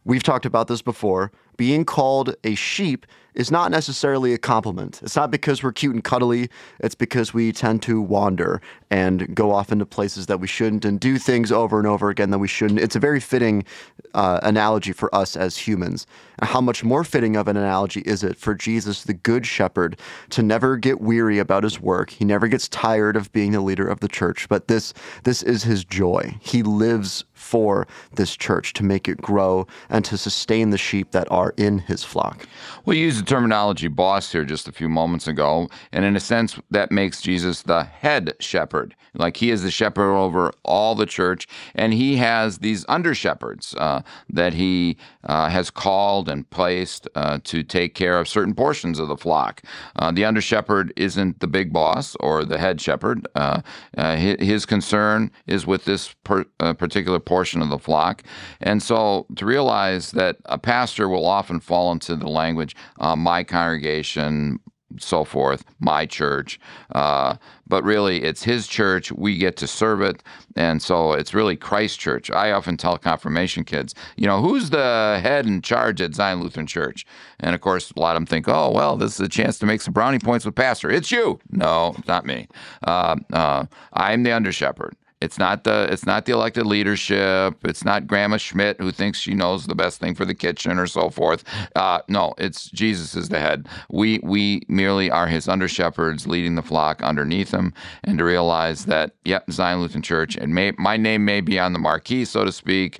we've 0.06 0.24
talked 0.24 0.46
about 0.46 0.68
this 0.68 0.82
before 0.82 1.32
being 1.58 1.86
called 1.86 2.36
a 2.44 2.56
sheep 2.56 3.06
is 3.36 3.52
not 3.52 3.70
necessarily 3.70 4.34
a 4.34 4.38
compliment. 4.38 5.02
It's 5.04 5.16
not 5.16 5.30
because 5.30 5.62
we're 5.62 5.74
cute 5.74 5.94
and 5.94 6.04
cuddly, 6.04 6.50
it's 6.80 6.96
because 6.96 7.34
we 7.34 7.52
tend 7.52 7.82
to 7.84 8.02
wander 8.02 8.62
and 8.90 9.36
go 9.36 9.52
off 9.52 9.72
into 9.72 9.86
places 9.86 10.28
that 10.28 10.40
we 10.40 10.48
shouldn't 10.48 10.86
and 10.86 11.00
do 11.00 11.18
things 11.18 11.52
over 11.52 11.78
and 11.78 11.88
over 11.88 12.10
again 12.10 12.32
that 12.32 12.40
we 12.40 12.48
shouldn't. 12.48 12.80
It's 12.80 12.96
a 12.96 13.00
very 13.00 13.20
fitting 13.20 13.66
uh, 14.14 14.40
analogy 14.44 14.94
for 14.94 15.14
us 15.14 15.36
as 15.36 15.58
humans. 15.58 16.08
How 16.42 16.62
much 16.62 16.84
more 16.84 17.04
fitting 17.04 17.36
of 17.36 17.48
an 17.48 17.58
analogy 17.58 18.02
is 18.02 18.24
it 18.24 18.38
for 18.38 18.56
Jesus, 18.56 19.04
the 19.04 19.14
Good 19.14 19.46
Shepherd, 19.46 20.00
to 20.30 20.42
never 20.42 20.78
get 20.78 21.02
weary 21.02 21.40
about 21.40 21.64
his 21.64 21.80
work? 21.80 22.12
He 22.12 22.26
never 22.26 22.48
gets 22.48 22.70
tired 22.70 23.16
of 23.16 23.32
being 23.34 23.52
the 23.52 23.62
leader 23.62 23.88
of 23.88 24.00
the 24.00 24.08
church, 24.08 24.48
but 24.48 24.68
this, 24.68 24.94
this 25.24 25.44
is 25.44 25.64
his 25.64 25.84
joy. 25.84 26.38
He 26.40 26.64
lives 26.64 27.26
for 27.34 27.88
this 28.14 28.36
church 28.36 28.74
to 28.74 28.84
make 28.84 29.08
it 29.08 29.22
grow 29.22 29.68
and 29.90 30.04
to 30.06 30.18
sustain 30.18 30.70
the 30.70 30.78
sheep 30.78 31.12
that 31.12 31.30
are 31.32 31.54
in 31.58 31.80
his 31.80 32.04
flock. 32.04 32.48
We 32.86 32.98
the 33.12 33.25
terminology 33.26 33.88
boss 33.88 34.32
here 34.32 34.46
just 34.46 34.68
a 34.68 34.72
few 34.72 34.90
moments 34.90 35.28
ago, 35.28 35.70
and 35.92 36.06
in 36.06 36.16
a 36.16 36.20
sense, 36.20 36.58
that 36.72 36.92
makes 36.92 37.22
Jesus 37.22 37.62
the 37.64 37.84
head 37.84 38.34
shepherd. 38.40 38.96
Like 39.14 39.38
he 39.38 39.52
is 39.52 39.64
the 39.64 39.72
shepherd 39.72 40.16
over 40.16 40.52
all 40.64 40.96
the 40.96 41.06
church, 41.06 41.48
and 41.74 41.94
he 41.94 42.18
has 42.18 42.60
these 42.60 42.86
under 42.88 43.16
shepherds 43.16 43.74
uh, 43.78 44.02
that 44.30 44.54
he 44.54 44.98
uh, 45.24 45.50
has 45.50 45.70
called 45.70 46.30
and 46.30 46.50
placed 46.50 47.08
uh, 47.16 47.40
to 47.46 47.64
take 47.64 47.96
care 47.96 48.20
of 48.20 48.28
certain 48.28 48.54
portions 48.54 49.00
of 49.00 49.08
the 49.08 49.18
flock. 49.18 49.62
Uh, 49.96 50.12
the 50.12 50.26
under 50.26 50.42
shepherd 50.42 50.94
isn't 50.96 51.40
the 51.40 51.48
big 51.48 51.72
boss 51.72 52.16
or 52.20 52.44
the 52.44 52.58
head 52.58 52.80
shepherd. 52.80 53.28
Uh, 53.36 53.62
uh, 53.98 54.16
his, 54.16 54.66
concern 54.66 55.32
is 55.46 55.68
with 55.68 55.86
this 55.86 56.16
per, 56.24 56.44
particular 56.74 57.20
portion 57.20 57.62
of 57.62 57.70
the 57.70 57.78
flock, 57.78 58.24
and 58.62 58.82
so 58.82 59.28
to 59.36 59.46
realize 59.46 60.12
that 60.12 60.38
a 60.46 60.58
pastor 60.58 61.08
will 61.08 61.26
often 61.26 61.60
fall 61.60 61.92
into 61.92 62.16
the 62.16 62.28
language, 62.28 62.76
my 63.16 63.44
congregation, 63.44 64.60
so 65.00 65.24
forth, 65.24 65.64
my 65.80 66.06
church. 66.06 66.60
Uh, 66.94 67.36
but 67.68 67.84
really, 67.84 68.24
it's 68.24 68.44
his 68.44 68.68
church. 68.68 69.12
We 69.12 69.38
get 69.38 69.58
to 69.58 69.68
serve 69.68 70.02
it. 70.02 70.24
And 70.56 70.82
so 70.82 71.14
it's 71.14 71.34
really 71.34 71.56
Christ 71.56 72.00
Church. 72.00 72.30
I 72.32 72.52
often 72.52 72.78
tell 72.78 72.98
confirmation 72.98 73.64
kids, 73.64 73.96
you 74.16 74.28
know, 74.28 74.42
who's 74.42 74.70
the 74.70 75.20
head 75.22 75.46
in 75.46 75.62
charge 75.62 76.02
at 76.02 76.16
Zion 76.16 76.42
Lutheran 76.42 76.68
Church? 76.68 77.06
And 77.40 77.56
of 77.56 77.62
course, 77.62 77.92
a 77.92 78.00
lot 78.00 78.16
of 78.16 78.22
them 78.22 78.26
think, 78.26 78.48
oh, 78.48 78.72
well, 78.72 78.96
this 78.96 79.16
is 79.16 79.20
a 79.20 79.30
chance 79.30 79.60
to 79.60 79.66
make 79.66 79.82
some 79.82 79.94
brownie 79.94 80.20
points 80.20 80.46
with 80.46 80.56
Pastor. 80.56 80.90
It's 80.90 81.12
you. 81.12 81.40
No, 81.50 81.96
not 82.08 82.26
me. 82.26 82.48
Uh, 82.86 83.18
uh, 83.34 83.66
I'm 83.94 84.24
the 84.24 84.32
under 84.32 84.52
shepherd. 84.52 84.96
It's 85.22 85.40
not 85.40 85.64
the 85.64 85.88
it's 85.90 86.06
not 86.06 86.26
the 86.26 86.34
elected 86.34 86.66
leadership. 86.66 87.56
It's 87.64 87.86
not 87.86 88.06
Grandma 88.06 88.38
Schmidt 88.38 88.80
who 88.80 88.92
thinks 88.92 89.18
she 89.18 89.34
knows 89.34 89.66
the 89.66 89.76
best 89.76 90.00
thing 90.00 90.14
for 90.14 90.26
the 90.26 90.36
kitchen 90.36 90.78
or 90.78 90.88
so 90.88 91.10
forth. 91.10 91.44
Uh, 91.76 92.00
no, 92.10 92.34
it's 92.38 92.70
Jesus 92.70 93.16
is 93.16 93.30
the 93.30 93.40
head. 93.40 93.68
We 93.90 94.20
we 94.24 94.64
merely 94.68 95.10
are 95.10 95.28
his 95.28 95.48
under 95.48 95.70
shepherds 95.70 96.28
leading 96.28 96.56
the 96.56 96.62
flock 96.62 97.02
underneath 97.02 97.52
him, 97.52 97.74
and 98.04 98.18
to 98.18 98.26
realize 98.26 98.86
that 98.86 99.12
yep, 99.24 99.50
Zion 99.50 99.80
Lutheran 99.80 100.02
Church 100.02 100.36
and 100.36 100.54
may, 100.54 100.74
my 100.78 100.98
name 100.98 101.24
may 101.24 101.40
be 101.40 101.58
on 101.58 101.72
the 101.72 101.80
marquee, 101.80 102.26
so 102.26 102.44
to 102.44 102.52
speak. 102.52 103.00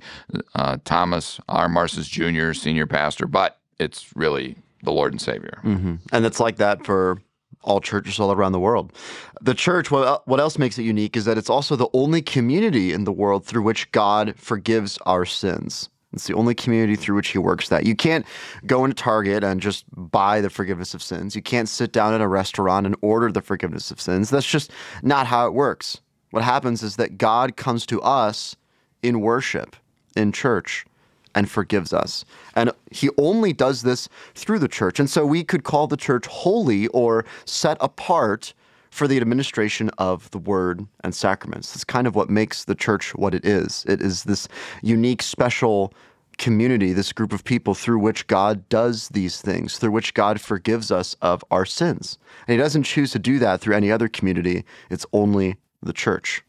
Uh, 0.54 0.78
Thomas 0.84 1.38
R. 1.48 1.68
Marcis 1.68 2.08
Jr., 2.08 2.54
senior 2.54 2.86
pastor, 2.86 3.26
but 3.26 3.60
it's 3.78 4.16
really 4.16 4.56
the 4.82 4.92
Lord 4.92 5.12
and 5.12 5.20
Savior. 5.20 5.60
Mm-hmm. 5.64 5.96
And 6.12 6.26
it's 6.26 6.40
like 6.40 6.56
that 6.56 6.86
for 6.86 7.18
all 7.62 7.80
churches 7.80 8.20
all 8.20 8.32
around 8.32 8.52
the 8.52 8.60
world. 8.60 8.92
The 9.40 9.54
church, 9.54 9.90
what, 9.90 10.40
else 10.40 10.58
makes 10.58 10.78
it 10.78 10.84
unique 10.84 11.16
is 11.16 11.24
that 11.24 11.38
it's 11.38 11.50
also 11.50 11.76
the 11.76 11.88
only 11.92 12.22
community 12.22 12.92
in 12.92 13.04
the 13.04 13.12
world 13.12 13.44
through 13.44 13.62
which 13.62 13.90
God 13.92 14.34
forgives 14.36 14.98
our 15.06 15.24
sins. 15.24 15.88
It's 16.12 16.26
the 16.26 16.34
only 16.34 16.54
community 16.54 16.96
through 16.96 17.16
which 17.16 17.28
he 17.28 17.38
works 17.38 17.68
that. 17.68 17.84
You 17.84 17.94
can't 17.94 18.24
go 18.64 18.84
into 18.84 18.94
Target 18.94 19.44
and 19.44 19.60
just 19.60 19.84
buy 19.92 20.40
the 20.40 20.48
forgiveness 20.48 20.94
of 20.94 21.02
sins. 21.02 21.36
You 21.36 21.42
can't 21.42 21.68
sit 21.68 21.92
down 21.92 22.14
in 22.14 22.20
a 22.20 22.28
restaurant 22.28 22.86
and 22.86 22.96
order 23.02 23.30
the 23.30 23.42
forgiveness 23.42 23.90
of 23.90 24.00
sins. 24.00 24.30
That's 24.30 24.46
just 24.46 24.70
not 25.02 25.26
how 25.26 25.46
it 25.46 25.52
works. 25.52 26.00
What 26.30 26.42
happens 26.44 26.82
is 26.82 26.96
that 26.96 27.18
God 27.18 27.56
comes 27.56 27.84
to 27.86 28.00
us 28.02 28.56
in 29.02 29.20
worship, 29.20 29.76
in 30.16 30.32
church 30.32 30.86
and 31.36 31.48
forgives 31.48 31.92
us. 31.92 32.24
And 32.56 32.72
he 32.90 33.10
only 33.18 33.52
does 33.52 33.82
this 33.82 34.08
through 34.34 34.58
the 34.58 34.66
church. 34.66 34.98
And 34.98 35.08
so 35.08 35.24
we 35.24 35.44
could 35.44 35.62
call 35.62 35.86
the 35.86 35.96
church 35.96 36.26
holy 36.26 36.88
or 36.88 37.24
set 37.44 37.76
apart 37.80 38.54
for 38.90 39.06
the 39.06 39.18
administration 39.18 39.90
of 39.98 40.30
the 40.30 40.38
word 40.38 40.86
and 41.04 41.14
sacraments. 41.14 41.72
That's 41.72 41.84
kind 41.84 42.06
of 42.06 42.16
what 42.16 42.30
makes 42.30 42.64
the 42.64 42.74
church 42.74 43.14
what 43.14 43.34
it 43.34 43.44
is. 43.44 43.84
It 43.86 44.00
is 44.00 44.24
this 44.24 44.48
unique, 44.82 45.22
special 45.22 45.92
community, 46.38 46.94
this 46.94 47.12
group 47.12 47.32
of 47.32 47.44
people 47.44 47.74
through 47.74 47.98
which 47.98 48.26
God 48.26 48.66
does 48.70 49.08
these 49.10 49.40
things, 49.40 49.76
through 49.78 49.90
which 49.90 50.14
God 50.14 50.40
forgives 50.40 50.90
us 50.90 51.14
of 51.20 51.44
our 51.50 51.66
sins. 51.66 52.18
And 52.48 52.54
He 52.54 52.62
doesn't 52.62 52.84
choose 52.84 53.12
to 53.12 53.18
do 53.18 53.38
that 53.38 53.60
through 53.60 53.76
any 53.76 53.92
other 53.92 54.08
community, 54.08 54.64
it's 54.90 55.06
only 55.12 55.56
the 55.82 55.92
church. 55.92 56.42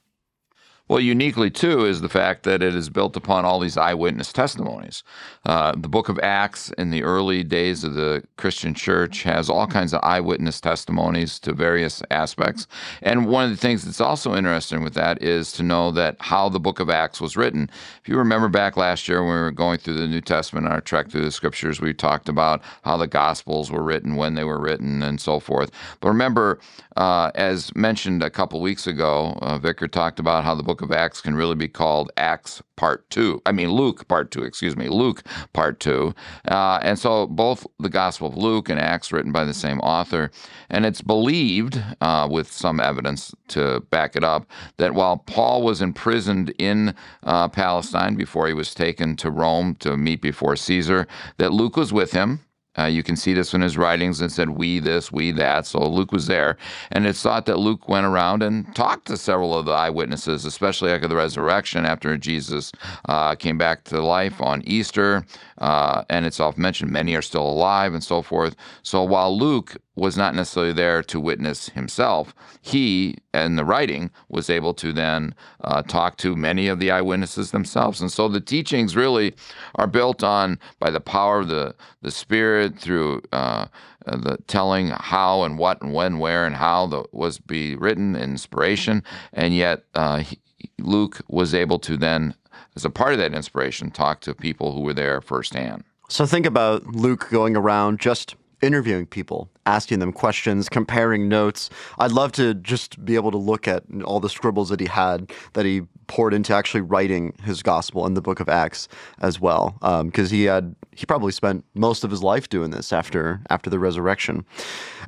Well, 0.89 1.01
uniquely 1.01 1.49
too 1.49 1.85
is 1.85 1.99
the 1.99 2.07
fact 2.07 2.43
that 2.43 2.63
it 2.63 2.73
is 2.73 2.89
built 2.89 3.17
upon 3.17 3.43
all 3.43 3.59
these 3.59 3.75
eyewitness 3.75 4.31
testimonies. 4.31 5.03
Uh, 5.45 5.73
the 5.75 5.89
book 5.89 6.07
of 6.07 6.17
Acts 6.19 6.71
in 6.77 6.91
the 6.91 7.03
early 7.03 7.43
days 7.43 7.83
of 7.83 7.93
the 7.93 8.23
Christian 8.37 8.73
church 8.73 9.23
has 9.23 9.49
all 9.49 9.67
kinds 9.67 9.93
of 9.93 9.99
eyewitness 10.01 10.61
testimonies 10.61 11.39
to 11.39 11.51
various 11.51 12.01
aspects. 12.09 12.67
And 13.01 13.27
one 13.27 13.43
of 13.43 13.49
the 13.49 13.57
things 13.57 13.83
that's 13.83 13.99
also 13.99 14.33
interesting 14.33 14.81
with 14.81 14.93
that 14.93 15.21
is 15.21 15.51
to 15.53 15.63
know 15.63 15.91
that 15.91 16.15
how 16.19 16.47
the 16.47 16.59
book 16.59 16.79
of 16.79 16.89
Acts 16.89 17.19
was 17.19 17.35
written. 17.35 17.69
If 18.01 18.07
you 18.07 18.17
remember 18.17 18.47
back 18.47 18.77
last 18.77 19.09
year 19.09 19.21
when 19.21 19.33
we 19.33 19.41
were 19.41 19.51
going 19.51 19.79
through 19.79 19.95
the 19.95 20.07
New 20.07 20.21
Testament, 20.21 20.67
on 20.67 20.71
our 20.71 20.81
trek 20.81 21.09
through 21.09 21.23
the 21.25 21.31
scriptures, 21.31 21.81
we 21.81 21.93
talked 21.93 22.29
about 22.29 22.61
how 22.83 22.95
the 22.95 23.07
Gospels 23.07 23.69
were 23.69 23.83
written, 23.83 24.15
when 24.15 24.35
they 24.35 24.45
were 24.45 24.59
written, 24.59 25.03
and 25.03 25.19
so 25.19 25.39
forth. 25.41 25.69
But 25.99 26.09
remember, 26.09 26.59
uh, 26.95 27.31
as 27.35 27.75
mentioned 27.75 28.23
a 28.23 28.29
couple 28.29 28.61
weeks 28.61 28.87
ago, 28.87 29.37
uh, 29.41 29.57
Vicar 29.59 29.87
talked 29.87 30.19
about 30.19 30.45
how 30.45 30.55
the 30.55 30.63
book 30.63 30.76
of 30.81 30.91
Acts 30.91 31.21
can 31.21 31.35
really 31.35 31.55
be 31.55 31.67
called 31.67 32.11
Acts 32.17 32.61
Part 32.75 33.09
2. 33.09 33.41
I 33.45 33.51
mean, 33.51 33.71
Luke 33.71 34.07
Part 34.07 34.31
2, 34.31 34.43
excuse 34.43 34.75
me, 34.75 34.87
Luke 34.87 35.23
Part 35.53 35.79
2. 35.79 36.13
Uh, 36.47 36.79
and 36.81 36.97
so 36.97 37.27
both 37.27 37.65
the 37.79 37.89
Gospel 37.89 38.27
of 38.27 38.37
Luke 38.37 38.69
and 38.69 38.79
Acts 38.79 39.11
written 39.11 39.31
by 39.31 39.43
the 39.43 39.53
same 39.53 39.79
author. 39.79 40.31
And 40.69 40.85
it's 40.85 41.01
believed, 41.01 41.81
uh, 42.01 42.27
with 42.29 42.51
some 42.51 42.79
evidence 42.79 43.33
to 43.49 43.81
back 43.89 44.15
it 44.15 44.23
up, 44.23 44.45
that 44.77 44.93
while 44.93 45.17
Paul 45.17 45.63
was 45.63 45.81
imprisoned 45.81 46.53
in 46.57 46.93
uh, 47.23 47.47
Palestine 47.47 48.15
before 48.15 48.47
he 48.47 48.53
was 48.53 48.73
taken 48.73 49.15
to 49.17 49.31
Rome 49.31 49.75
to 49.75 49.97
meet 49.97 50.21
before 50.21 50.55
Caesar, 50.55 51.07
that 51.37 51.53
Luke 51.53 51.77
was 51.77 51.91
with 51.91 52.11
him 52.11 52.41
uh, 52.77 52.85
you 52.85 53.03
can 53.03 53.15
see 53.15 53.33
this 53.33 53.53
in 53.53 53.61
his 53.61 53.77
writings 53.77 54.21
and 54.21 54.31
said, 54.31 54.49
we 54.51 54.79
this, 54.79 55.11
we 55.11 55.31
that. 55.31 55.65
So 55.65 55.79
Luke 55.87 56.11
was 56.11 56.27
there. 56.27 56.57
And 56.91 57.05
it's 57.07 57.21
thought 57.21 57.45
that 57.45 57.59
Luke 57.59 57.87
went 57.87 58.05
around 58.05 58.43
and 58.43 58.73
talked 58.75 59.07
to 59.07 59.17
several 59.17 59.57
of 59.57 59.65
the 59.65 59.71
eyewitnesses, 59.71 60.45
especially 60.45 60.91
after 60.91 61.07
the 61.07 61.15
resurrection, 61.15 61.85
after 61.85 62.17
Jesus 62.17 62.71
uh, 63.05 63.35
came 63.35 63.57
back 63.57 63.83
to 63.85 64.01
life 64.01 64.41
on 64.41 64.61
Easter. 64.65 65.25
Uh, 65.57 66.03
and 66.09 66.25
it's 66.25 66.39
often 66.39 66.61
mentioned 66.61 66.91
many 66.91 67.15
are 67.15 67.21
still 67.21 67.47
alive 67.47 67.93
and 67.93 68.03
so 68.03 68.21
forth. 68.21 68.55
So 68.83 69.03
while 69.03 69.35
Luke 69.37 69.77
was 69.97 70.15
not 70.15 70.35
necessarily 70.35 70.73
there 70.73 71.01
to 71.01 71.19
witness 71.19 71.69
himself, 71.69 72.33
he, 72.61 73.15
in 73.33 73.55
the 73.55 73.65
writing, 73.65 74.11
was 74.29 74.49
able 74.49 74.73
to 74.75 74.93
then 74.93 75.33
uh, 75.61 75.81
talk 75.81 76.17
to 76.17 76.35
many 76.35 76.67
of 76.67 76.79
the 76.79 76.91
eyewitnesses 76.91 77.51
themselves. 77.51 77.99
And 77.99 78.11
so 78.11 78.27
the 78.27 78.39
teachings 78.39 78.95
really 78.95 79.33
are 79.75 79.87
built 79.87 80.23
on 80.23 80.59
by 80.79 80.91
the 80.91 81.01
power 81.01 81.39
of 81.39 81.47
the, 81.47 81.75
the 82.03 82.11
Spirit 82.11 82.79
through 82.79 83.23
uh, 83.31 83.65
the 84.05 84.37
telling 84.47 84.89
how 84.89 85.43
and 85.43 85.57
what 85.57 85.81
and 85.81 85.93
when, 85.93 86.19
where, 86.19 86.45
and 86.45 86.55
how 86.55 86.85
the, 86.85 87.03
was 87.11 87.39
be 87.39 87.75
written, 87.75 88.15
inspiration. 88.15 89.03
And 89.33 89.55
yet, 89.55 89.83
uh, 89.95 90.19
he, 90.19 90.39
Luke 90.79 91.21
was 91.27 91.53
able 91.53 91.79
to 91.79 91.97
then 91.97 92.35
as 92.75 92.85
a 92.85 92.91
part 92.91 93.13
of 93.13 93.17
that 93.17 93.33
inspiration, 93.33 93.89
talk 93.89 94.21
to 94.21 94.35
people 94.35 94.71
who 94.71 94.81
were 94.81 94.93
there 94.93 95.19
firsthand. 95.19 95.83
So 96.09 96.27
think 96.27 96.45
about 96.45 96.85
Luke 96.85 97.27
going 97.31 97.57
around 97.57 97.99
just 97.99 98.35
interviewing 98.61 99.05
people, 99.05 99.49
asking 99.65 99.99
them 99.99 100.11
questions, 100.11 100.67
comparing 100.69 101.29
notes. 101.29 101.69
I'd 101.99 102.11
love 102.11 102.31
to 102.33 102.53
just 102.55 103.03
be 103.05 103.15
able 103.15 103.31
to 103.31 103.37
look 103.37 103.67
at 103.67 103.83
all 104.03 104.19
the 104.19 104.29
scribbles 104.29 104.69
that 104.69 104.79
he 104.79 104.87
had 104.87 105.31
that 105.53 105.65
he 105.65 105.81
poured 106.07 106.33
into 106.33 106.53
actually 106.53 106.81
writing 106.81 107.33
his 107.43 107.61
gospel 107.61 108.05
in 108.05 108.13
the 108.13 108.21
book 108.21 108.39
of 108.39 108.49
Acts 108.49 108.87
as 109.19 109.39
well, 109.39 109.75
because 110.05 110.31
um, 110.31 110.37
he 110.37 110.45
had 110.45 110.75
he 110.95 111.05
probably 111.05 111.31
spent 111.31 111.63
most 111.75 112.03
of 112.03 112.09
his 112.09 112.23
life 112.23 112.49
doing 112.49 112.71
this 112.71 112.91
after 112.91 113.41
after 113.49 113.69
the 113.69 113.77
resurrection. 113.77 114.45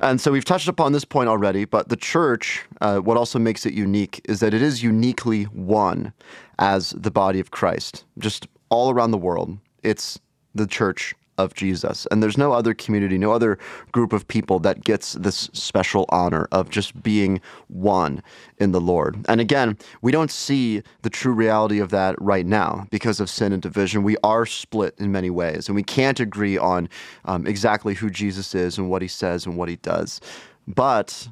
And 0.00 0.20
so 0.20 0.30
we've 0.30 0.44
touched 0.44 0.68
upon 0.68 0.92
this 0.92 1.04
point 1.04 1.28
already, 1.28 1.64
but 1.64 1.88
the 1.88 1.96
church, 1.96 2.64
uh, 2.80 2.98
what 2.98 3.16
also 3.16 3.38
makes 3.38 3.66
it 3.66 3.74
unique 3.74 4.20
is 4.24 4.40
that 4.40 4.54
it 4.54 4.62
is 4.62 4.82
uniquely 4.82 5.44
one 5.44 6.12
as 6.58 6.90
the 6.90 7.10
body 7.10 7.40
of 7.40 7.50
Christ, 7.50 8.04
just 8.18 8.46
all 8.68 8.90
around 8.90 9.10
the 9.10 9.18
world. 9.18 9.58
It's 9.82 10.20
the 10.54 10.66
church 10.66 11.14
of 11.44 11.54
Jesus. 11.54 12.06
And 12.10 12.22
there's 12.22 12.38
no 12.38 12.52
other 12.52 12.74
community, 12.74 13.18
no 13.18 13.32
other 13.32 13.58
group 13.92 14.12
of 14.12 14.28
people 14.28 14.58
that 14.60 14.84
gets 14.84 15.14
this 15.14 15.50
special 15.52 16.04
honor 16.10 16.48
of 16.52 16.70
just 16.70 17.02
being 17.02 17.40
one 17.68 18.22
in 18.58 18.72
the 18.72 18.80
Lord. 18.80 19.24
And 19.28 19.40
again, 19.40 19.78
we 20.02 20.12
don't 20.12 20.30
see 20.30 20.82
the 21.02 21.10
true 21.10 21.32
reality 21.32 21.78
of 21.78 21.90
that 21.90 22.20
right 22.20 22.46
now 22.46 22.86
because 22.90 23.20
of 23.20 23.30
sin 23.30 23.52
and 23.52 23.62
division. 23.62 24.02
We 24.02 24.16
are 24.22 24.46
split 24.46 24.94
in 24.98 25.10
many 25.12 25.30
ways, 25.30 25.68
and 25.68 25.74
we 25.74 25.82
can't 25.82 26.20
agree 26.20 26.58
on 26.58 26.88
um, 27.24 27.46
exactly 27.46 27.94
who 27.94 28.10
Jesus 28.10 28.54
is 28.54 28.78
and 28.78 28.90
what 28.90 29.02
he 29.02 29.08
says 29.08 29.46
and 29.46 29.56
what 29.56 29.68
he 29.68 29.76
does. 29.76 30.20
But 30.66 31.28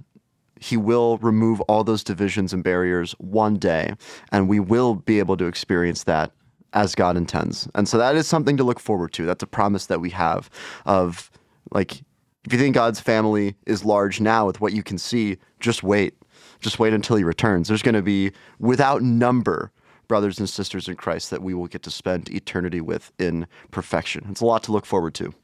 he 0.61 0.77
will 0.77 1.19
remove 1.19 1.61
all 1.63 1.85
those 1.85 2.03
divisions 2.03 2.53
and 2.53 2.65
barriers 2.65 3.13
one 3.19 3.57
day, 3.57 3.95
and 4.33 4.49
we 4.49 4.61
will 4.61 4.95
be 4.95 5.19
able 5.19 5.37
to 5.37 5.47
experience 5.47 6.05
that 6.05 6.33
as 6.73 6.95
God 6.95 7.17
intends. 7.17 7.69
And 7.75 7.89
so 7.89 7.99
that 7.99 8.17
is 8.17 8.27
something 8.27 8.57
to 8.57 8.65
look 8.65 8.81
forward 8.81 9.13
to. 9.15 9.27
That's 9.27 9.43
a 9.43 9.47
promise 9.47 9.87
that 9.87 10.01
we 10.01 10.11
have 10.11 10.51
of 10.87 11.31
like 11.71 12.03
if 12.45 12.53
you 12.53 12.59
think 12.59 12.75
God's 12.75 13.01
family 13.01 13.57
is 13.67 13.85
large 13.85 14.21
now 14.21 14.47
with 14.47 14.61
what 14.61 14.73
you 14.73 14.83
can 14.83 14.97
see, 14.97 15.37
just 15.61 15.83
wait. 15.83 16.15
Just 16.61 16.79
wait 16.79 16.93
until 16.93 17.17
he 17.17 17.25
returns. 17.25 17.69
There's 17.69 17.83
going 17.83 17.95
to 17.95 18.03
be 18.03 18.33
without 18.59 19.03
number 19.03 19.71
brothers 20.09 20.39
and 20.39 20.49
sisters 20.49 20.89
in 20.89 20.97
Christ 20.97 21.31
that 21.31 21.43
we 21.43 21.55
will 21.55 21.67
get 21.67 21.83
to 21.83 21.91
spend 21.91 22.31
eternity 22.31 22.81
with 22.81 23.13
in 23.19 23.47
perfection. 23.71 24.27
It's 24.31 24.41
a 24.41 24.47
lot 24.47 24.63
to 24.65 24.73
look 24.73 24.87
forward 24.87 25.15
to. 25.17 25.35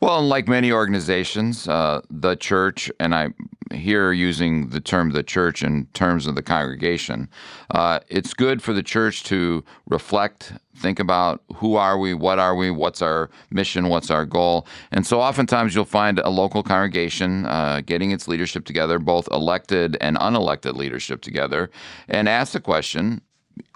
Well, 0.00 0.22
like 0.22 0.46
many 0.46 0.70
organizations, 0.70 1.66
uh, 1.66 2.02
the 2.10 2.36
church, 2.36 2.90
and 3.00 3.14
I 3.14 3.30
here 3.72 4.12
using 4.12 4.68
the 4.70 4.80
term 4.80 5.10
the 5.10 5.22
church 5.22 5.62
in 5.62 5.86
terms 5.92 6.26
of 6.26 6.34
the 6.34 6.42
congregation, 6.42 7.28
uh, 7.70 8.00
it's 8.08 8.34
good 8.34 8.62
for 8.62 8.72
the 8.72 8.82
church 8.82 9.24
to 9.24 9.64
reflect, 9.88 10.52
think 10.76 10.98
about 10.98 11.42
who 11.56 11.76
are 11.76 11.98
we, 11.98 12.14
what 12.14 12.38
are 12.38 12.54
we, 12.54 12.70
what's 12.70 13.02
our 13.02 13.30
mission, 13.50 13.88
what's 13.88 14.10
our 14.10 14.26
goal. 14.26 14.66
And 14.90 15.06
so 15.06 15.20
oftentimes 15.20 15.74
you'll 15.74 15.84
find 15.84 16.18
a 16.18 16.30
local 16.30 16.62
congregation 16.62 17.46
uh, 17.46 17.82
getting 17.84 18.10
its 18.10 18.28
leadership 18.28 18.64
together, 18.64 18.98
both 18.98 19.28
elected 19.30 19.96
and 20.00 20.16
unelected 20.16 20.74
leadership 20.74 21.22
together, 21.22 21.70
and 22.08 22.28
ask 22.28 22.52
the 22.52 22.60
question 22.60 23.22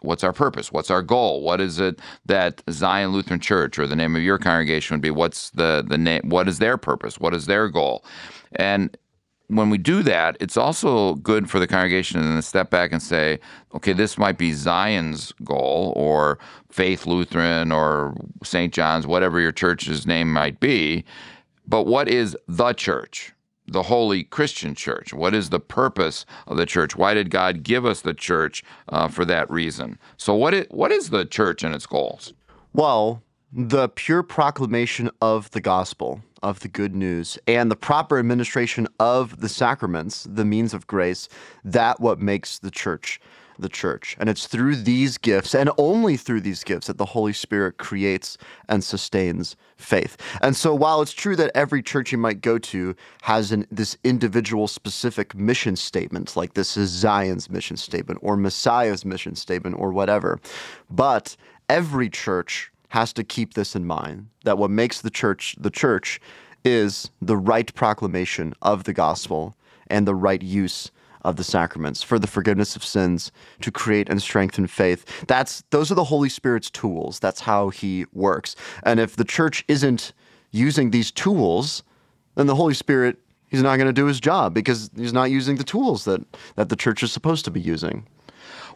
what's 0.02 0.24
our 0.24 0.32
purpose? 0.32 0.72
What's 0.72 0.90
our 0.90 1.02
goal? 1.02 1.42
What 1.42 1.60
is 1.60 1.78
it 1.78 2.00
that 2.26 2.62
Zion 2.70 3.12
Lutheran 3.12 3.40
Church 3.40 3.78
or 3.78 3.86
the 3.86 3.96
name 3.96 4.16
of 4.16 4.22
your 4.22 4.38
congregation 4.38 4.94
would 4.94 5.02
be? 5.02 5.10
What's 5.10 5.50
the 5.50 5.84
the 5.86 5.98
name? 5.98 6.22
What 6.24 6.48
is 6.48 6.58
their 6.58 6.76
purpose? 6.76 7.18
What 7.18 7.34
is 7.34 7.46
their 7.46 7.68
goal? 7.68 8.04
And 8.56 8.96
when 9.50 9.68
we 9.68 9.78
do 9.78 10.02
that, 10.04 10.36
it's 10.40 10.56
also 10.56 11.14
good 11.16 11.50
for 11.50 11.58
the 11.58 11.66
congregation 11.66 12.20
to 12.36 12.42
step 12.42 12.70
back 12.70 12.92
and 12.92 13.02
say, 13.02 13.40
okay, 13.74 13.92
this 13.92 14.16
might 14.16 14.38
be 14.38 14.52
Zion's 14.52 15.32
goal 15.42 15.92
or 15.96 16.38
Faith 16.70 17.06
Lutheran 17.06 17.72
or 17.72 18.14
St. 18.44 18.72
John's, 18.72 19.06
whatever 19.06 19.40
your 19.40 19.52
church's 19.52 20.06
name 20.06 20.32
might 20.32 20.60
be, 20.60 21.04
but 21.66 21.86
what 21.86 22.08
is 22.08 22.36
the 22.48 22.72
church? 22.72 23.32
the 23.66 23.84
holy 23.84 24.24
Christian 24.24 24.74
church? 24.74 25.14
What 25.14 25.32
is 25.32 25.50
the 25.50 25.60
purpose 25.60 26.26
of 26.48 26.56
the 26.56 26.66
church? 26.66 26.96
Why 26.96 27.14
did 27.14 27.30
God 27.30 27.62
give 27.62 27.86
us 27.86 28.00
the 28.00 28.14
church 28.14 28.64
uh, 28.88 29.06
for 29.06 29.24
that 29.26 29.48
reason? 29.48 29.96
So, 30.16 30.34
what 30.34 30.54
is, 30.54 30.66
what 30.70 30.90
is 30.90 31.10
the 31.10 31.24
church 31.24 31.62
and 31.62 31.72
its 31.72 31.86
goals? 31.86 32.32
Well, 32.72 33.22
the 33.52 33.88
pure 33.88 34.22
proclamation 34.22 35.10
of 35.20 35.50
the 35.50 35.60
gospel, 35.60 36.22
of 36.42 36.60
the 36.60 36.68
good 36.68 36.94
news, 36.94 37.38
and 37.46 37.70
the 37.70 37.76
proper 37.76 38.18
administration 38.18 38.86
of 39.00 39.40
the 39.40 39.48
sacraments, 39.48 40.26
the 40.30 40.44
means 40.44 40.72
of 40.72 40.86
grace, 40.86 41.28
that 41.64 42.00
what 42.00 42.20
makes 42.20 42.58
the 42.58 42.70
church 42.70 43.20
the 43.58 43.68
church. 43.68 44.16
And 44.18 44.30
it's 44.30 44.46
through 44.46 44.76
these 44.76 45.18
gifts 45.18 45.54
and 45.54 45.70
only 45.76 46.16
through 46.16 46.40
these 46.40 46.64
gifts 46.64 46.86
that 46.86 46.96
the 46.96 47.04
Holy 47.04 47.34
Spirit 47.34 47.76
creates 47.76 48.38
and 48.68 48.82
sustains 48.82 49.54
faith. 49.76 50.16
And 50.40 50.56
so 50.56 50.74
while 50.74 51.02
it's 51.02 51.12
true 51.12 51.36
that 51.36 51.50
every 51.54 51.82
church 51.82 52.10
you 52.10 52.16
might 52.16 52.40
go 52.40 52.58
to 52.58 52.96
has 53.22 53.52
an, 53.52 53.66
this 53.70 53.98
individual 54.02 54.66
specific 54.66 55.34
mission 55.34 55.76
statement, 55.76 56.36
like 56.36 56.54
this 56.54 56.78
is 56.78 56.88
Zion's 56.88 57.50
mission 57.50 57.76
statement 57.76 58.20
or 58.22 58.36
Messiah's 58.36 59.04
mission 59.04 59.34
statement 59.34 59.76
or 59.78 59.92
whatever, 59.92 60.40
but 60.88 61.36
every 61.68 62.08
church 62.08 62.69
has 62.90 63.12
to 63.14 63.24
keep 63.24 63.54
this 63.54 63.74
in 63.74 63.84
mind 63.84 64.28
that 64.44 64.58
what 64.58 64.70
makes 64.70 65.00
the 65.00 65.10
church 65.10 65.56
the 65.58 65.70
church 65.70 66.20
is 66.64 67.10
the 67.20 67.36
right 67.36 67.74
proclamation 67.74 68.54
of 68.62 68.84
the 68.84 68.92
gospel 68.92 69.54
and 69.88 70.06
the 70.06 70.14
right 70.14 70.42
use 70.42 70.90
of 71.22 71.36
the 71.36 71.44
sacraments 71.44 72.02
for 72.02 72.18
the 72.18 72.26
forgiveness 72.26 72.76
of 72.76 72.84
sins 72.84 73.30
to 73.60 73.70
create 73.70 74.08
and 74.08 74.22
strengthen 74.22 74.66
faith. 74.66 75.26
That's 75.26 75.62
those 75.70 75.90
are 75.90 75.94
the 75.94 76.04
holy 76.04 76.28
spirit's 76.28 76.70
tools. 76.70 77.18
That's 77.18 77.40
how 77.40 77.68
he 77.68 78.06
works. 78.12 78.56
And 78.84 78.98
if 78.98 79.16
the 79.16 79.24
church 79.24 79.64
isn't 79.68 80.12
using 80.50 80.90
these 80.90 81.10
tools 81.10 81.82
then 82.34 82.46
the 82.46 82.54
holy 82.54 82.74
spirit 82.74 83.18
he's 83.48 83.62
not 83.62 83.76
going 83.76 83.86
to 83.86 83.92
do 83.92 84.06
his 84.06 84.20
job 84.20 84.54
because 84.54 84.90
he's 84.96 85.12
not 85.12 85.30
using 85.30 85.56
the 85.56 85.64
tools 85.64 86.04
that 86.04 86.22
that 86.56 86.68
the 86.68 86.76
church 86.76 87.02
is 87.02 87.12
supposed 87.12 87.44
to 87.44 87.50
be 87.50 87.60
using 87.60 88.06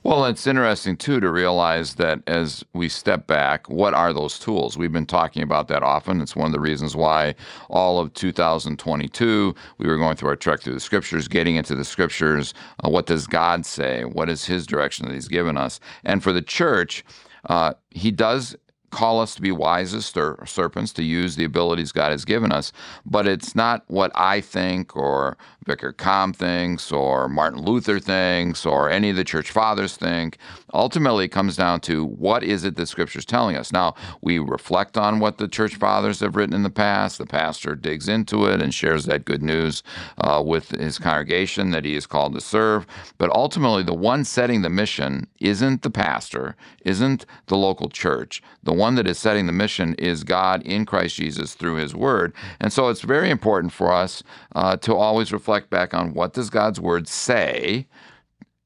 Well, 0.05 0.27
it's 0.27 0.47
interesting 0.47 0.99
too 0.99 1.19
to 1.21 1.33
realize 1.33 1.95
that 1.95 2.21
as 2.27 2.63
we 2.75 2.91
step 2.91 3.27
back, 3.27 3.71
what 3.71 3.95
are 3.95 4.13
those 4.13 4.39
tools? 4.39 4.77
We've 4.77 4.93
been 4.93 5.07
talking 5.07 5.43
about 5.43 5.69
that 5.69 5.83
often. 5.83 6.21
It's 6.21 6.37
one 6.37 6.45
of 6.45 6.53
the 6.53 6.61
reasons 6.61 6.95
why 6.95 7.35
all 7.71 7.99
of 7.99 8.13
2022 8.13 9.55
we 9.79 9.87
were 9.87 9.97
going 9.97 10.17
through 10.17 10.29
our 10.29 10.37
trek 10.37 10.61
through 10.61 10.75
the 10.75 10.81
scriptures, 10.81 11.27
getting 11.27 11.57
into 11.57 11.75
the 11.75 11.87
scriptures. 11.87 12.53
Uh, 12.85 12.91
what 12.91 13.07
does 13.07 13.27
God 13.27 13.65
say? 13.65 14.05
What 14.05 14.29
is 14.29 14.45
His 14.45 14.67
direction 14.67 15.09
that 15.09 15.15
He's 15.15 15.27
given 15.27 15.57
us? 15.57 15.81
And 16.05 16.23
for 16.23 16.35
the 16.35 16.43
church, 16.43 17.03
uh, 17.49 17.73
He 17.89 18.11
does 18.11 18.55
call 18.95 19.21
us 19.21 19.35
to 19.35 19.43
be 19.43 19.51
wise 19.51 19.93
as 19.93 20.07
serpents, 20.07 20.93
to 20.93 21.03
use 21.03 21.35
the 21.35 21.45
abilities 21.45 21.93
God 21.93 22.13
has 22.13 22.25
given 22.25 22.53
us, 22.53 22.73
but 23.05 23.27
it's 23.27 23.57
not 23.57 23.83
what 23.89 24.13
I 24.15 24.41
think 24.41 24.97
or 24.97 25.37
Vicar 25.65 25.93
Kohm 25.93 26.35
thinks 26.35 26.93
or 26.93 27.29
Martin 27.29 27.63
Luther 27.63 27.99
thinks 27.99 28.67
or 28.67 28.91
any 28.91 29.11
of 29.11 29.17
the 29.17 29.25
church 29.25 29.51
fathers 29.51 29.97
think. 29.97 30.39
Ultimately, 30.73 31.27
it 31.27 31.29
comes 31.29 31.57
down 31.57 31.81
to 31.81 32.05
what 32.05 32.43
is 32.43 32.65
it 32.65 32.77
that 32.77 32.87
Scripture 32.87 33.21
is 33.21 33.25
telling 33.25 33.57
us. 33.57 33.73
Now, 33.73 33.95
we 34.21 34.39
reflect 34.39 34.97
on 34.99 35.21
what 35.21 35.39
the 35.39 35.49
church 35.49 35.77
fathers 35.77 36.21
have 36.21 36.37
written 36.37 36.55
in 36.55 36.65
the 36.65 36.71
past. 36.71 37.19
The 37.19 37.27
pastor 37.27 37.75
digs 37.75 38.09
into 38.09 38.47
it 38.47 38.61
and 38.61 38.75
shares 38.75 39.05
that 39.07 39.25
good 39.25 39.43
news 39.43 39.83
uh, 40.19 40.43
with 40.45 40.71
his 40.71 40.99
congregation 40.99 41.71
that 41.71 41.85
he 41.85 41.95
is 41.95 42.07
called 42.07 42.35
to 42.35 42.41
serve. 42.41 42.87
But 43.19 43.31
ultimately, 43.31 43.83
the 43.83 43.95
one 43.95 44.25
setting 44.25 44.63
the 44.63 44.71
mission 44.71 45.29
isn't 45.41 45.83
the 45.83 45.91
pastor, 45.91 46.57
isn't 46.85 47.25
the 47.47 47.57
local 47.57 47.89
church. 47.89 48.43
The 48.63 48.73
one 48.73 48.97
that 48.97 49.07
is 49.07 49.19
setting 49.19 49.47
the 49.47 49.53
mission 49.53 49.95
is 49.95 50.25
God 50.25 50.63
in 50.63 50.85
Christ 50.85 51.17
Jesus 51.17 51.55
through 51.55 51.77
his 51.77 51.95
word. 51.95 52.33
And 52.61 52.73
so 52.73 52.89
it's 52.89 53.03
very 53.03 53.31
important 53.31 53.73
for 53.73 53.93
us 53.93 54.23
uh, 54.55 54.77
to 54.79 54.95
always 54.95 55.33
reflect 55.33 55.54
reflect 55.55 55.71
back 55.71 55.95
on 55.95 56.15
what 56.15 56.33
does 56.33 56.51
God's 56.51 56.81
word 56.81 57.07
say 57.07 57.87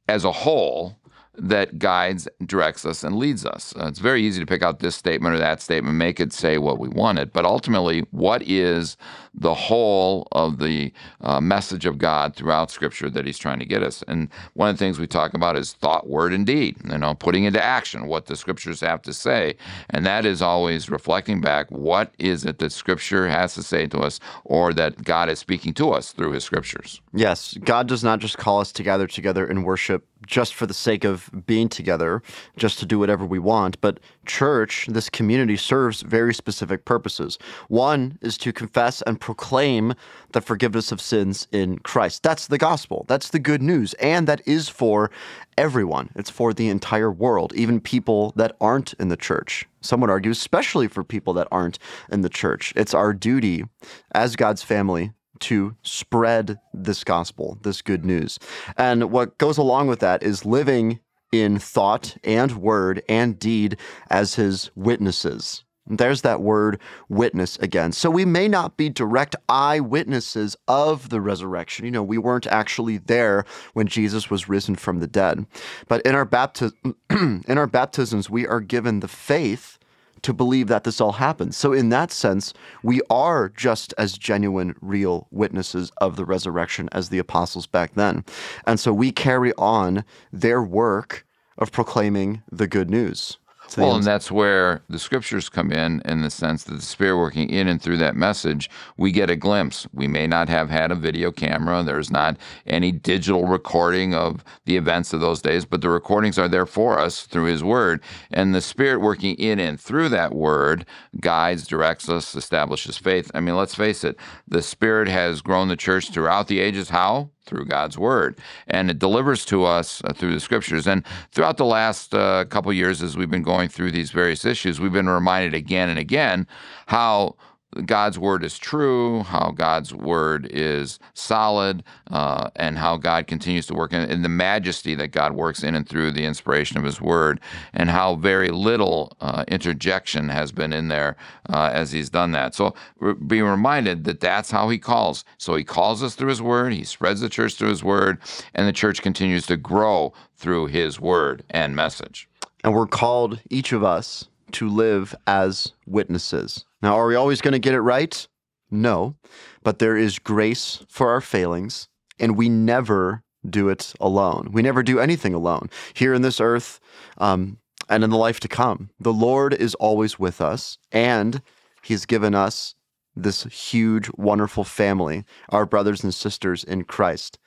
as 0.09 0.25
a 0.25 0.33
whole 0.33 0.97
that 1.38 1.78
guides, 1.78 2.28
directs 2.45 2.85
us, 2.85 3.04
and 3.04 3.16
leads 3.16 3.47
us. 3.47 3.75
Uh, 3.76 3.87
it's 3.87 3.99
very 3.99 4.23
easy 4.23 4.40
to 4.40 4.47
pick 4.47 4.62
out 4.62 4.80
this 4.80 4.97
statement 4.97 5.35
or 5.35 5.38
that 5.38 5.62
statement, 5.62 5.97
make 5.97 6.21
it 6.21 6.33
say 6.33 6.59
what 6.59 6.78
we 6.78 6.88
want 6.88 7.18
it. 7.18 7.33
But 7.33 7.45
ultimately, 7.45 8.00
what 8.11 8.42
is 8.42 8.97
the 9.35 9.54
whole 9.54 10.26
of 10.33 10.59
the 10.59 10.92
uh, 11.21 11.40
message 11.40 11.87
of 11.87 11.99
God 11.99 12.35
throughout 12.35 12.71
Scripture 12.71 13.09
that 13.11 13.25
He's 13.25 13.38
trying 13.38 13.61
to 13.61 13.64
get 13.64 13.83
us? 13.83 14.02
And 14.09 14.28
one 14.54 14.68
of 14.68 14.76
the 14.76 14.85
things 14.85 14.99
we 14.99 15.07
talk 15.07 15.35
about 15.35 15.57
is 15.57 15.75
thought, 15.75 16.09
word, 16.09 16.33
and 16.33 16.45
deed. 16.45 16.76
You 16.90 16.99
know, 16.99 17.14
putting 17.14 17.45
into 17.45 17.62
action 17.62 18.07
what 18.07 18.26
the 18.26 18.37
Scriptures 18.37 18.80
have 18.80 19.02
to 19.02 19.12
say, 19.12 19.57
and 19.90 20.04
that 20.04 20.26
is 20.26 20.42
always 20.42 20.90
reflecting 20.90 21.40
back 21.40 21.71
what 21.71 22.12
is 22.18 22.45
it 22.45 22.59
that 22.59 22.73
Scripture 22.73 23.28
has 23.28 23.54
to 23.54 23.62
say 23.62 23.87
to 23.87 23.99
us, 24.00 24.18
or 24.45 24.73
that 24.75 25.04
God 25.04 25.28
is 25.28 25.38
speaking 25.38 25.73
to 25.75 25.90
us 25.90 26.12
through 26.12 26.33
His 26.33 26.45
Scriptures. 26.45 27.00
Yes, 27.14 27.57
God 27.64 27.87
does 27.87 28.02
not 28.02 28.18
just 28.18 28.38
call 28.38 28.61
us 28.61 28.73
to 28.73 28.83
gather 28.83 29.07
together 29.07 29.47
in 29.47 29.62
worship 29.62 30.04
just 30.28 30.54
for 30.54 30.66
the 30.66 30.75
sake 30.75 31.04
of 31.04 31.30
being 31.47 31.68
together, 31.68 32.23
just 32.56 32.78
to 32.78 32.87
do 32.87 32.99
whatever 32.99 33.25
we 33.25 33.38
want. 33.38 33.80
But 33.80 33.99
church, 34.26 34.87
this 34.88 35.08
community, 35.11 35.56
serves 35.56 36.02
very 36.02 36.35
specific 36.35 36.85
purposes. 36.85 37.38
One 37.68 38.18
is 38.20 38.37
to 38.38 38.52
confess 38.52 39.02
and 39.02 39.20
proclaim 39.20 39.94
the 40.32 40.40
forgiveness 40.40 40.92
of 40.92 41.00
sins 41.00 41.49
in 41.50 41.78
Christ. 41.78 42.23
That's 42.23 42.47
the 42.47 42.58
gospel. 42.58 43.04
That's 43.08 43.30
the 43.30 43.38
good 43.38 43.62
news. 43.62 43.94
And 43.94 44.28
that 44.28 44.47
is 44.47 44.68
for 44.68 45.11
everyone, 45.56 46.11
it's 46.14 46.30
for 46.30 46.52
the 46.54 46.68
entire 46.68 47.11
world, 47.11 47.52
even 47.54 47.80
people 47.80 48.32
that 48.37 48.54
aren't 48.61 48.92
in 48.94 49.08
the 49.08 49.16
church. 49.16 49.66
Some 49.80 50.00
would 50.00 50.11
argue, 50.11 50.30
especially 50.30 50.88
for 50.88 51.02
people 51.02 51.32
that 51.35 51.49
aren't 51.50 51.78
in 52.12 52.20
the 52.20 52.28
church. 52.28 52.73
It's 52.76 52.94
our 52.94 53.12
duty 53.12 53.64
as 54.12 54.37
God's 54.37 54.62
family 54.62 55.12
to 55.40 55.76
spread 55.83 56.59
this 56.73 57.04
gospel, 57.04 57.59
this 57.62 57.83
good 57.83 58.04
news. 58.04 58.38
And 58.76 59.11
what 59.11 59.38
goes 59.38 59.59
along 59.59 59.88
with 59.88 60.00
that 60.00 60.23
is 60.23 60.45
living 60.45 61.00
in 61.33 61.59
thought 61.59 62.16
and 62.25 62.57
word 62.57 63.02
and 63.09 63.38
deed 63.38 63.76
as 64.11 64.35
his 64.35 64.71
witnesses. 64.75 65.64
There's 65.88 66.23
that 66.23 66.42
word 66.42 66.80
witness 67.09 67.59
again. 67.59 67.92
So 67.92 68.11
we 68.11 68.25
may 68.25 68.47
not 68.47 68.76
be 68.76 68.90
direct 68.90 69.35
eyewitnesses 69.49 70.54
of 70.66 71.09
the 71.09 71.21
resurrection. 71.21 71.87
You 71.87 71.90
know, 71.90 72.02
we 72.02 72.18
weren't 72.18 72.47
actually 72.47 72.99
there 72.99 73.45
when 73.73 73.87
Jesus 73.87 74.29
was 74.31 74.48
risen 74.48 74.74
from 74.74 75.01
the 75.01 75.07
dead. 75.07 75.46
But 75.88 76.03
in 76.03 76.14
our 76.14 76.27
baptism 76.27 76.96
in 77.11 77.59
our 77.59 77.66
baptisms 77.66 78.29
we 78.29 78.46
are 78.46 78.61
given 78.61 79.01
the 79.01 79.09
faith 79.09 79.77
to 80.22 80.33
believe 80.33 80.68
that 80.68 80.85
this 80.85 81.00
all 81.00 81.12
happened. 81.12 81.54
So, 81.54 81.72
in 81.72 81.88
that 81.90 82.11
sense, 82.11 82.54
we 82.83 83.00
are 83.11 83.48
just 83.48 83.94
as 83.98 84.18
genuine, 84.18 84.74
real 84.81 85.26
witnesses 85.31 85.90
of 85.98 86.16
the 86.16 86.24
resurrection 86.24 86.88
as 86.92 87.09
the 87.09 87.18
apostles 87.18 87.66
back 87.66 87.94
then. 87.94 88.24
And 88.66 88.78
so 88.78 88.92
we 88.92 89.12
carry 89.12 89.52
on 89.54 90.04
their 90.33 90.62
work 90.62 91.26
of 91.57 91.72
proclaiming 91.72 92.42
the 92.50 92.66
good 92.66 92.90
news. 92.90 93.38
Well, 93.76 93.96
and 93.96 94.04
that's 94.04 94.31
where 94.31 94.83
the 94.88 94.98
scriptures 94.98 95.48
come 95.48 95.70
in, 95.70 96.00
in 96.04 96.22
the 96.22 96.31
sense 96.31 96.64
that 96.64 96.74
the 96.74 96.83
Spirit 96.83 97.18
working 97.18 97.50
in 97.50 97.68
and 97.68 97.81
through 97.81 97.98
that 97.98 98.16
message, 98.16 98.70
we 98.96 99.12
get 99.12 99.31
a 99.31 99.37
glimpse. 99.37 99.87
We 99.92 100.07
may 100.07 100.26
not 100.26 100.48
have 100.48 100.70
had 100.70 100.90
a 100.90 100.94
video 100.94 101.31
camera, 101.31 101.83
there's 101.83 102.11
not 102.11 102.37
any 102.66 102.92
digital 102.92 103.46
recording 103.46 104.14
of 104.14 104.42
the 104.64 104.76
events 104.76 105.12
of 105.12 105.20
those 105.20 105.42
days, 105.42 105.64
but 105.64 105.83
the 105.83 105.90
recordings 105.90 106.38
are 106.38 106.48
there 106.48 106.66
for 106.66 106.98
us 106.98 107.22
through 107.26 107.44
His 107.44 107.62
Word. 107.62 108.00
And 108.31 108.54
the 108.54 108.61
Spirit 108.61 109.00
working 109.00 109.35
in 109.37 109.59
and 109.59 109.78
through 109.78 110.09
that 110.11 110.35
Word 110.35 110.87
guides, 111.20 111.66
directs 111.66 112.09
us, 112.09 112.35
establishes 112.35 112.96
faith. 112.96 113.31
I 113.35 113.40
mean, 113.40 113.57
let's 113.57 113.74
face 113.74 114.04
it, 114.04 114.16
the 114.46 114.62
Spirit 114.62 115.09
has 115.09 115.42
grown 115.42 115.68
the 115.68 115.76
church 115.76 116.11
throughout 116.11 116.48
the 116.48 116.61
ages. 116.61 116.88
How? 116.88 117.31
Through 117.48 117.64
God's 117.64 117.98
word, 117.98 118.38
and 118.66 118.90
it 118.90 118.98
delivers 118.98 119.44
to 119.46 119.64
us 119.64 120.02
uh, 120.04 120.12
through 120.12 120.32
the 120.32 120.40
scriptures. 120.40 120.87
And 120.87 121.04
throughout 121.32 121.56
the 121.56 121.64
last 121.64 122.14
uh, 122.14 122.44
couple 122.44 122.72
years, 122.72 123.02
as 123.02 123.16
we've 123.16 123.30
been 123.30 123.42
going 123.42 123.68
through 123.68 123.92
these 123.92 124.11
various 124.11 124.44
issues, 124.44 124.78
we've 124.78 124.92
been 124.92 125.08
reminded 125.08 125.54
again 125.54 125.88
and 125.88 125.98
again 125.98 126.46
how 126.87 127.37
God's 127.85 128.18
word 128.18 128.44
is 128.44 128.59
true, 128.59 129.22
how 129.24 129.52
God's 129.54 129.92
word 129.92 130.48
is 130.50 130.98
solid, 131.12 131.85
uh, 132.11 132.50
and 132.57 132.78
how 132.78 132.96
God 132.96 133.26
continues 133.26 133.66
to 133.66 133.74
work 133.74 133.92
in, 133.92 134.09
in, 134.11 134.22
the 134.22 134.28
majesty 134.28 134.94
that 134.94 135.09
God 135.09 135.33
works 135.33 135.62
in 135.62 135.74
and 135.74 135.87
through 135.87 136.12
the 136.12 136.24
inspiration 136.24 136.78
of 136.78 136.85
His 136.85 137.00
word, 137.00 137.40
and 137.74 137.90
how 137.90 138.14
very 138.14 138.48
little 138.48 139.16
uh, 139.20 139.44
interjection 139.48 140.31
has 140.31 140.50
been 140.50 140.72
in 140.72 140.88
there 140.88 141.16
uh, 141.50 141.70
as 141.72 141.92
He's 141.92 142.09
done 142.09 142.33
that. 142.33 142.54
So 142.54 142.74
re- 143.00 143.14
being 143.14 143.44
reminded 143.44 144.04
that 144.04 144.20
that's 144.20 144.50
how 144.50 144.70
He 144.70 144.78
calls. 144.78 145.24
So 145.37 145.54
He 145.54 145.64
calls 145.64 146.02
us 146.02 146.14
through 146.14 146.31
His 146.31 146.42
word, 146.42 146.72
He 146.72 146.85
spreads 146.85 147.20
the 147.20 147.28
church 147.28 147.54
through 147.54 147.68
His 147.68 147.85
word, 147.85 148.18
and 148.54 148.66
the 148.66 148.72
church 148.72 149.02
continues 149.02 149.46
to 149.46 149.57
grow 149.57 150.14
through 150.37 150.66
His 150.66 150.98
word 150.98 151.44
and 151.50 151.76
message. 151.76 152.28
And 152.64 152.74
we're 152.74 152.87
called, 152.87 153.40
each 153.50 153.72
of 153.72 153.85
us, 153.85 154.28
to 154.52 154.68
live 154.68 155.14
as 155.26 155.72
witnesses. 155.87 156.64
Now, 156.82 156.96
are 156.96 157.06
we 157.06 157.14
always 157.14 157.40
going 157.40 157.52
to 157.52 157.58
get 157.58 157.74
it 157.74 157.80
right? 157.80 158.26
No, 158.70 159.16
but 159.62 159.78
there 159.78 159.96
is 159.96 160.18
grace 160.18 160.84
for 160.88 161.11
our 161.11 161.20
failings, 161.20 161.88
and 162.18 162.37
we 162.37 162.48
never 162.48 163.22
do 163.48 163.68
it 163.68 163.94
alone. 164.00 164.50
We 164.52 164.62
never 164.62 164.82
do 164.82 164.98
anything 164.98 165.34
alone. 165.34 165.70
Here 165.94 166.12
in 166.12 166.22
this 166.22 166.40
earth 166.40 166.80
um, 167.18 167.58
and 167.88 168.04
in 168.04 168.11
the 168.11 168.18
life 168.18 168.40
to 168.40 168.48
come, 168.48 168.90
the 169.00 169.12
Lord 169.12 169.54
is 169.54 169.74
always 169.76 170.18
with 170.18 170.40
us, 170.40 170.78
and 170.92 171.40
He's 171.82 172.04
given 172.04 172.34
us 172.34 172.74
this 173.16 173.44
huge, 173.44 174.11
wonderful 174.16 174.64
family, 174.64 175.24
our 175.48 175.66
brothers 175.66 176.04
and 176.04 176.14
sisters 176.14 176.62
in 176.62 176.84
Christ, 176.84 177.38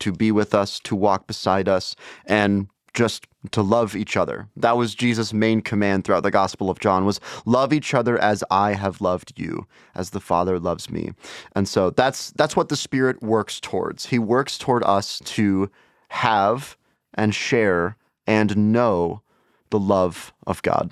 to 0.00 0.12
be 0.12 0.30
with 0.30 0.54
us, 0.54 0.78
to 0.80 0.94
walk 0.94 1.26
beside 1.26 1.68
us, 1.68 1.96
and 2.26 2.68
just 2.98 3.28
to 3.52 3.62
love 3.62 3.94
each 3.94 4.16
other. 4.16 4.48
That 4.56 4.76
was 4.76 4.92
Jesus' 4.92 5.32
main 5.32 5.60
command 5.60 6.04
throughout 6.04 6.24
the 6.24 6.32
Gospel 6.32 6.68
of 6.68 6.80
John 6.80 7.04
was 7.04 7.20
love 7.46 7.72
each 7.72 7.94
other 7.94 8.18
as 8.18 8.42
I 8.50 8.72
have 8.72 9.00
loved 9.00 9.34
you, 9.36 9.68
as 9.94 10.10
the 10.10 10.18
Father 10.18 10.58
loves 10.58 10.90
me. 10.90 11.12
And 11.54 11.68
so 11.68 11.90
that's 11.90 12.32
that's 12.32 12.56
what 12.56 12.70
the 12.70 12.76
Spirit 12.76 13.22
works 13.22 13.60
towards. 13.60 14.06
He 14.06 14.18
works 14.18 14.58
toward 14.58 14.82
us 14.82 15.20
to 15.36 15.70
have 16.08 16.76
and 17.14 17.32
share 17.32 17.96
and 18.26 18.72
know 18.72 19.22
the 19.70 19.78
love 19.78 20.32
of 20.48 20.60
God. 20.62 20.90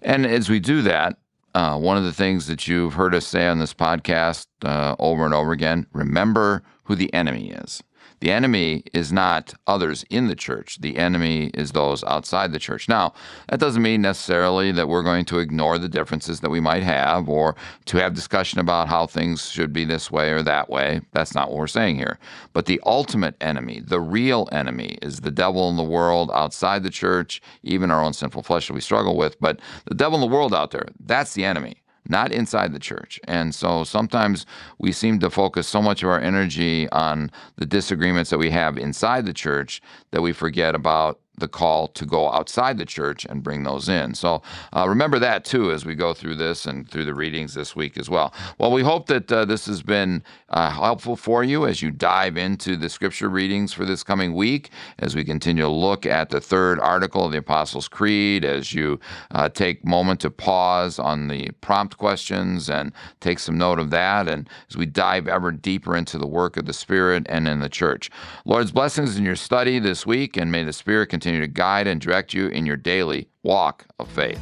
And 0.00 0.26
as 0.26 0.50
we 0.50 0.58
do 0.58 0.82
that, 0.82 1.18
uh, 1.54 1.78
one 1.78 1.96
of 1.96 2.02
the 2.02 2.12
things 2.12 2.48
that 2.48 2.66
you've 2.66 2.94
heard 2.94 3.14
us 3.14 3.28
say 3.28 3.46
on 3.46 3.60
this 3.60 3.74
podcast 3.74 4.48
uh, 4.64 4.96
over 4.98 5.24
and 5.24 5.34
over 5.34 5.52
again 5.52 5.86
remember 5.92 6.64
who 6.82 6.96
the 6.96 7.14
enemy 7.14 7.52
is. 7.52 7.80
The 8.22 8.30
enemy 8.30 8.84
is 8.94 9.12
not 9.12 9.52
others 9.66 10.04
in 10.08 10.28
the 10.28 10.36
church. 10.36 10.80
The 10.80 10.96
enemy 10.96 11.50
is 11.54 11.72
those 11.72 12.04
outside 12.04 12.52
the 12.52 12.60
church. 12.60 12.88
Now, 12.88 13.14
that 13.48 13.58
doesn't 13.58 13.82
mean 13.82 14.00
necessarily 14.00 14.70
that 14.70 14.86
we're 14.86 15.02
going 15.02 15.24
to 15.24 15.40
ignore 15.40 15.76
the 15.76 15.88
differences 15.88 16.38
that 16.38 16.50
we 16.50 16.60
might 16.60 16.84
have 16.84 17.28
or 17.28 17.56
to 17.86 17.96
have 17.96 18.14
discussion 18.14 18.60
about 18.60 18.86
how 18.86 19.08
things 19.08 19.50
should 19.50 19.72
be 19.72 19.84
this 19.84 20.08
way 20.08 20.30
or 20.30 20.40
that 20.42 20.70
way. 20.70 21.00
That's 21.10 21.34
not 21.34 21.48
what 21.48 21.58
we're 21.58 21.66
saying 21.66 21.96
here. 21.96 22.20
But 22.52 22.66
the 22.66 22.80
ultimate 22.86 23.34
enemy, 23.40 23.82
the 23.84 24.00
real 24.00 24.48
enemy, 24.52 24.98
is 25.02 25.22
the 25.22 25.32
devil 25.32 25.68
in 25.68 25.76
the 25.76 25.82
world 25.82 26.30
outside 26.32 26.84
the 26.84 26.90
church, 26.90 27.42
even 27.64 27.90
our 27.90 28.04
own 28.04 28.12
sinful 28.12 28.44
flesh 28.44 28.68
that 28.68 28.74
we 28.74 28.80
struggle 28.80 29.16
with. 29.16 29.40
But 29.40 29.58
the 29.86 29.96
devil 29.96 30.22
in 30.22 30.30
the 30.30 30.32
world 30.32 30.54
out 30.54 30.70
there, 30.70 30.86
that's 31.00 31.34
the 31.34 31.44
enemy 31.44 31.81
not 32.08 32.32
inside 32.32 32.72
the 32.72 32.78
church. 32.78 33.20
And 33.24 33.54
so 33.54 33.84
sometimes 33.84 34.46
we 34.78 34.92
seem 34.92 35.18
to 35.20 35.30
focus 35.30 35.68
so 35.68 35.80
much 35.80 36.02
of 36.02 36.08
our 36.08 36.20
energy 36.20 36.88
on 36.90 37.30
the 37.56 37.66
disagreements 37.66 38.30
that 38.30 38.38
we 38.38 38.50
have 38.50 38.76
inside 38.76 39.26
the 39.26 39.32
church 39.32 39.80
that 40.10 40.22
we 40.22 40.32
forget 40.32 40.74
about 40.74 41.20
the 41.38 41.48
call 41.48 41.88
to 41.88 42.04
go 42.04 42.30
outside 42.30 42.78
the 42.78 42.84
church 42.84 43.24
and 43.24 43.42
bring 43.42 43.62
those 43.62 43.88
in. 43.88 44.14
So 44.14 44.42
uh, 44.76 44.88
remember 44.88 45.18
that 45.18 45.44
too 45.44 45.72
as 45.72 45.84
we 45.84 45.94
go 45.94 46.12
through 46.12 46.36
this 46.36 46.66
and 46.66 46.88
through 46.88 47.06
the 47.06 47.14
readings 47.14 47.54
this 47.54 47.74
week 47.74 47.96
as 47.96 48.10
well. 48.10 48.34
Well, 48.58 48.70
we 48.70 48.82
hope 48.82 49.06
that 49.06 49.32
uh, 49.32 49.44
this 49.46 49.66
has 49.66 49.82
been 49.82 50.22
uh, 50.50 50.70
helpful 50.70 51.16
for 51.16 51.42
you 51.42 51.66
as 51.66 51.80
you 51.80 51.90
dive 51.90 52.36
into 52.36 52.76
the 52.76 52.88
scripture 52.88 53.28
readings 53.30 53.72
for 53.72 53.86
this 53.86 54.02
coming 54.02 54.34
week, 54.34 54.70
as 54.98 55.16
we 55.16 55.24
continue 55.24 55.62
to 55.62 55.68
look 55.68 56.04
at 56.04 56.28
the 56.28 56.40
third 56.40 56.78
article 56.78 57.24
of 57.24 57.32
the 57.32 57.38
Apostles' 57.38 57.88
Creed, 57.88 58.44
as 58.44 58.74
you 58.74 59.00
uh, 59.30 59.48
take 59.48 59.84
moment 59.84 60.20
to 60.20 60.30
pause 60.30 60.98
on 60.98 61.28
the 61.28 61.50
prompt 61.62 61.96
questions 61.96 62.68
and 62.68 62.92
take 63.20 63.38
some 63.38 63.56
note 63.56 63.78
of 63.78 63.90
that, 63.90 64.28
and 64.28 64.48
as 64.68 64.76
we 64.76 64.84
dive 64.84 65.26
ever 65.26 65.50
deeper 65.50 65.96
into 65.96 66.18
the 66.18 66.26
work 66.26 66.56
of 66.56 66.66
the 66.66 66.72
Spirit 66.72 67.26
and 67.28 67.48
in 67.48 67.60
the 67.60 67.68
church. 67.68 68.10
Lord's 68.44 68.70
blessings 68.70 69.16
in 69.16 69.24
your 69.24 69.36
study 69.36 69.78
this 69.78 70.04
week, 70.04 70.36
and 70.36 70.52
may 70.52 70.62
the 70.62 70.72
Spirit 70.72 71.06
continue 71.06 71.21
continue 71.22 71.40
to 71.40 71.46
guide 71.46 71.86
and 71.86 72.00
direct 72.00 72.34
you 72.34 72.48
in 72.48 72.66
your 72.66 72.76
daily 72.76 73.28
walk 73.44 73.86
of 74.00 74.08
faith. 74.08 74.40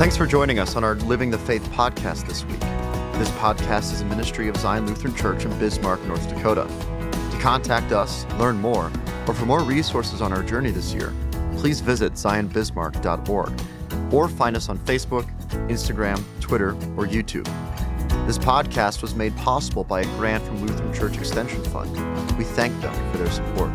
Thanks 0.00 0.16
for 0.16 0.26
joining 0.26 0.58
us 0.58 0.74
on 0.74 0.82
our 0.82 0.96
Living 0.96 1.30
the 1.30 1.38
Faith 1.38 1.62
podcast 1.70 2.26
this 2.26 2.44
week. 2.46 2.58
This 2.58 3.30
podcast 3.38 3.92
is 3.92 4.00
a 4.00 4.04
ministry 4.06 4.48
of 4.48 4.56
Zion 4.56 4.84
Lutheran 4.88 5.14
Church 5.14 5.44
in 5.44 5.56
Bismarck, 5.60 6.04
North 6.08 6.28
Dakota. 6.28 6.66
To 7.30 7.38
contact 7.38 7.92
us, 7.92 8.26
learn 8.36 8.56
more, 8.56 8.90
or 9.28 9.34
for 9.34 9.46
more 9.46 9.62
resources 9.62 10.20
on 10.20 10.32
our 10.32 10.42
journey 10.42 10.72
this 10.72 10.92
year, 10.92 11.12
please 11.56 11.80
visit 11.80 12.14
zionbismarck.org 12.14 13.60
or 14.12 14.26
find 14.26 14.56
us 14.56 14.68
on 14.68 14.76
Facebook, 14.78 15.28
Instagram, 15.68 16.22
Twitter, 16.40 16.70
or 16.96 17.06
YouTube. 17.06 17.46
This 18.26 18.38
podcast 18.38 19.02
was 19.02 19.14
made 19.14 19.36
possible 19.36 19.84
by 19.84 20.02
a 20.02 20.04
grant 20.16 20.44
from 20.44 20.64
Lutheran 20.64 20.92
Church 20.92 21.16
Extension 21.16 21.62
Fund. 21.64 21.90
We 22.38 22.44
thank 22.44 22.78
them 22.80 22.94
for 23.12 23.18
their 23.18 23.30
support. 23.30 23.70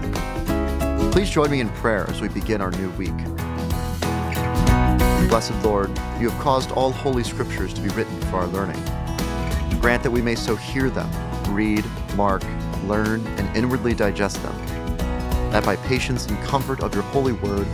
Please 1.11 1.29
join 1.29 1.51
me 1.51 1.59
in 1.59 1.69
prayer 1.69 2.09
as 2.09 2.21
we 2.21 2.27
begin 2.27 2.61
our 2.61 2.71
new 2.71 2.89
week. 2.91 3.15
Blessed 5.29 5.53
Lord, 5.63 5.89
you 6.19 6.29
have 6.29 6.41
caused 6.41 6.71
all 6.71 6.91
holy 6.91 7.23
scriptures 7.23 7.73
to 7.73 7.81
be 7.81 7.89
written 7.89 8.19
for 8.23 8.37
our 8.37 8.47
learning. 8.47 8.81
Grant 9.81 10.03
that 10.03 10.11
we 10.11 10.21
may 10.21 10.35
so 10.35 10.55
hear 10.55 10.89
them, 10.89 11.09
read, 11.53 11.83
mark, 12.15 12.43
learn, 12.85 13.25
and 13.27 13.57
inwardly 13.57 13.93
digest 13.93 14.41
them, 14.43 14.55
that 15.51 15.65
by 15.65 15.75
patience 15.75 16.27
and 16.27 16.37
comfort 16.43 16.81
of 16.81 16.93
your 16.93 17.03
holy 17.03 17.33
word, 17.33 17.67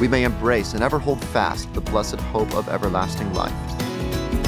we 0.00 0.08
may 0.08 0.24
embrace 0.24 0.74
and 0.74 0.82
ever 0.82 0.98
hold 0.98 1.24
fast 1.26 1.72
the 1.74 1.80
blessed 1.80 2.20
hope 2.20 2.54
of 2.54 2.68
everlasting 2.68 3.32
life. 3.34 3.54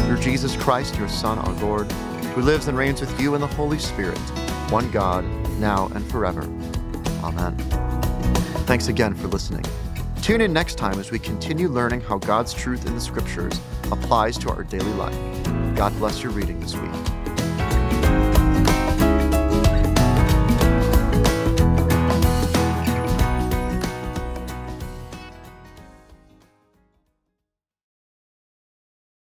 Through 0.07 0.19
Jesus 0.19 0.57
Christ, 0.57 0.97
your 0.99 1.09
Son, 1.09 1.39
our 1.39 1.53
Lord, 1.55 1.91
who 2.35 2.43
lives 2.43 2.69
and 2.69 2.77
reigns 2.77 3.01
with 3.01 3.21
you 3.21 3.35
in 3.35 3.41
the 3.41 3.47
Holy 3.47 3.79
Spirit, 3.79 4.19
one 4.71 4.91
God, 4.91 5.25
now 5.59 5.91
and 5.95 6.09
forever. 6.11 6.43
Amen. 7.23 7.57
Thanks 8.67 8.89
again 8.89 9.15
for 9.15 9.29
listening. 9.29 9.65
Tune 10.23 10.41
in 10.41 10.53
next 10.53 10.77
time 10.77 10.99
as 11.01 11.11
we 11.11 11.19
continue 11.19 11.69
learning 11.69 12.03
how 12.03 12.19
God's 12.19 12.53
truth 12.53 12.87
in 12.87 12.95
the 12.95 13.01
Scriptures 13.01 13.59
applies 13.91 14.37
to 14.39 14.51
our 14.51 14.63
daily 14.65 14.93
life. 14.93 15.17
God 15.75 15.97
bless 15.99 16.23
your 16.23 16.33
reading 16.33 16.61
this 16.61 16.77
week. 16.77 17.18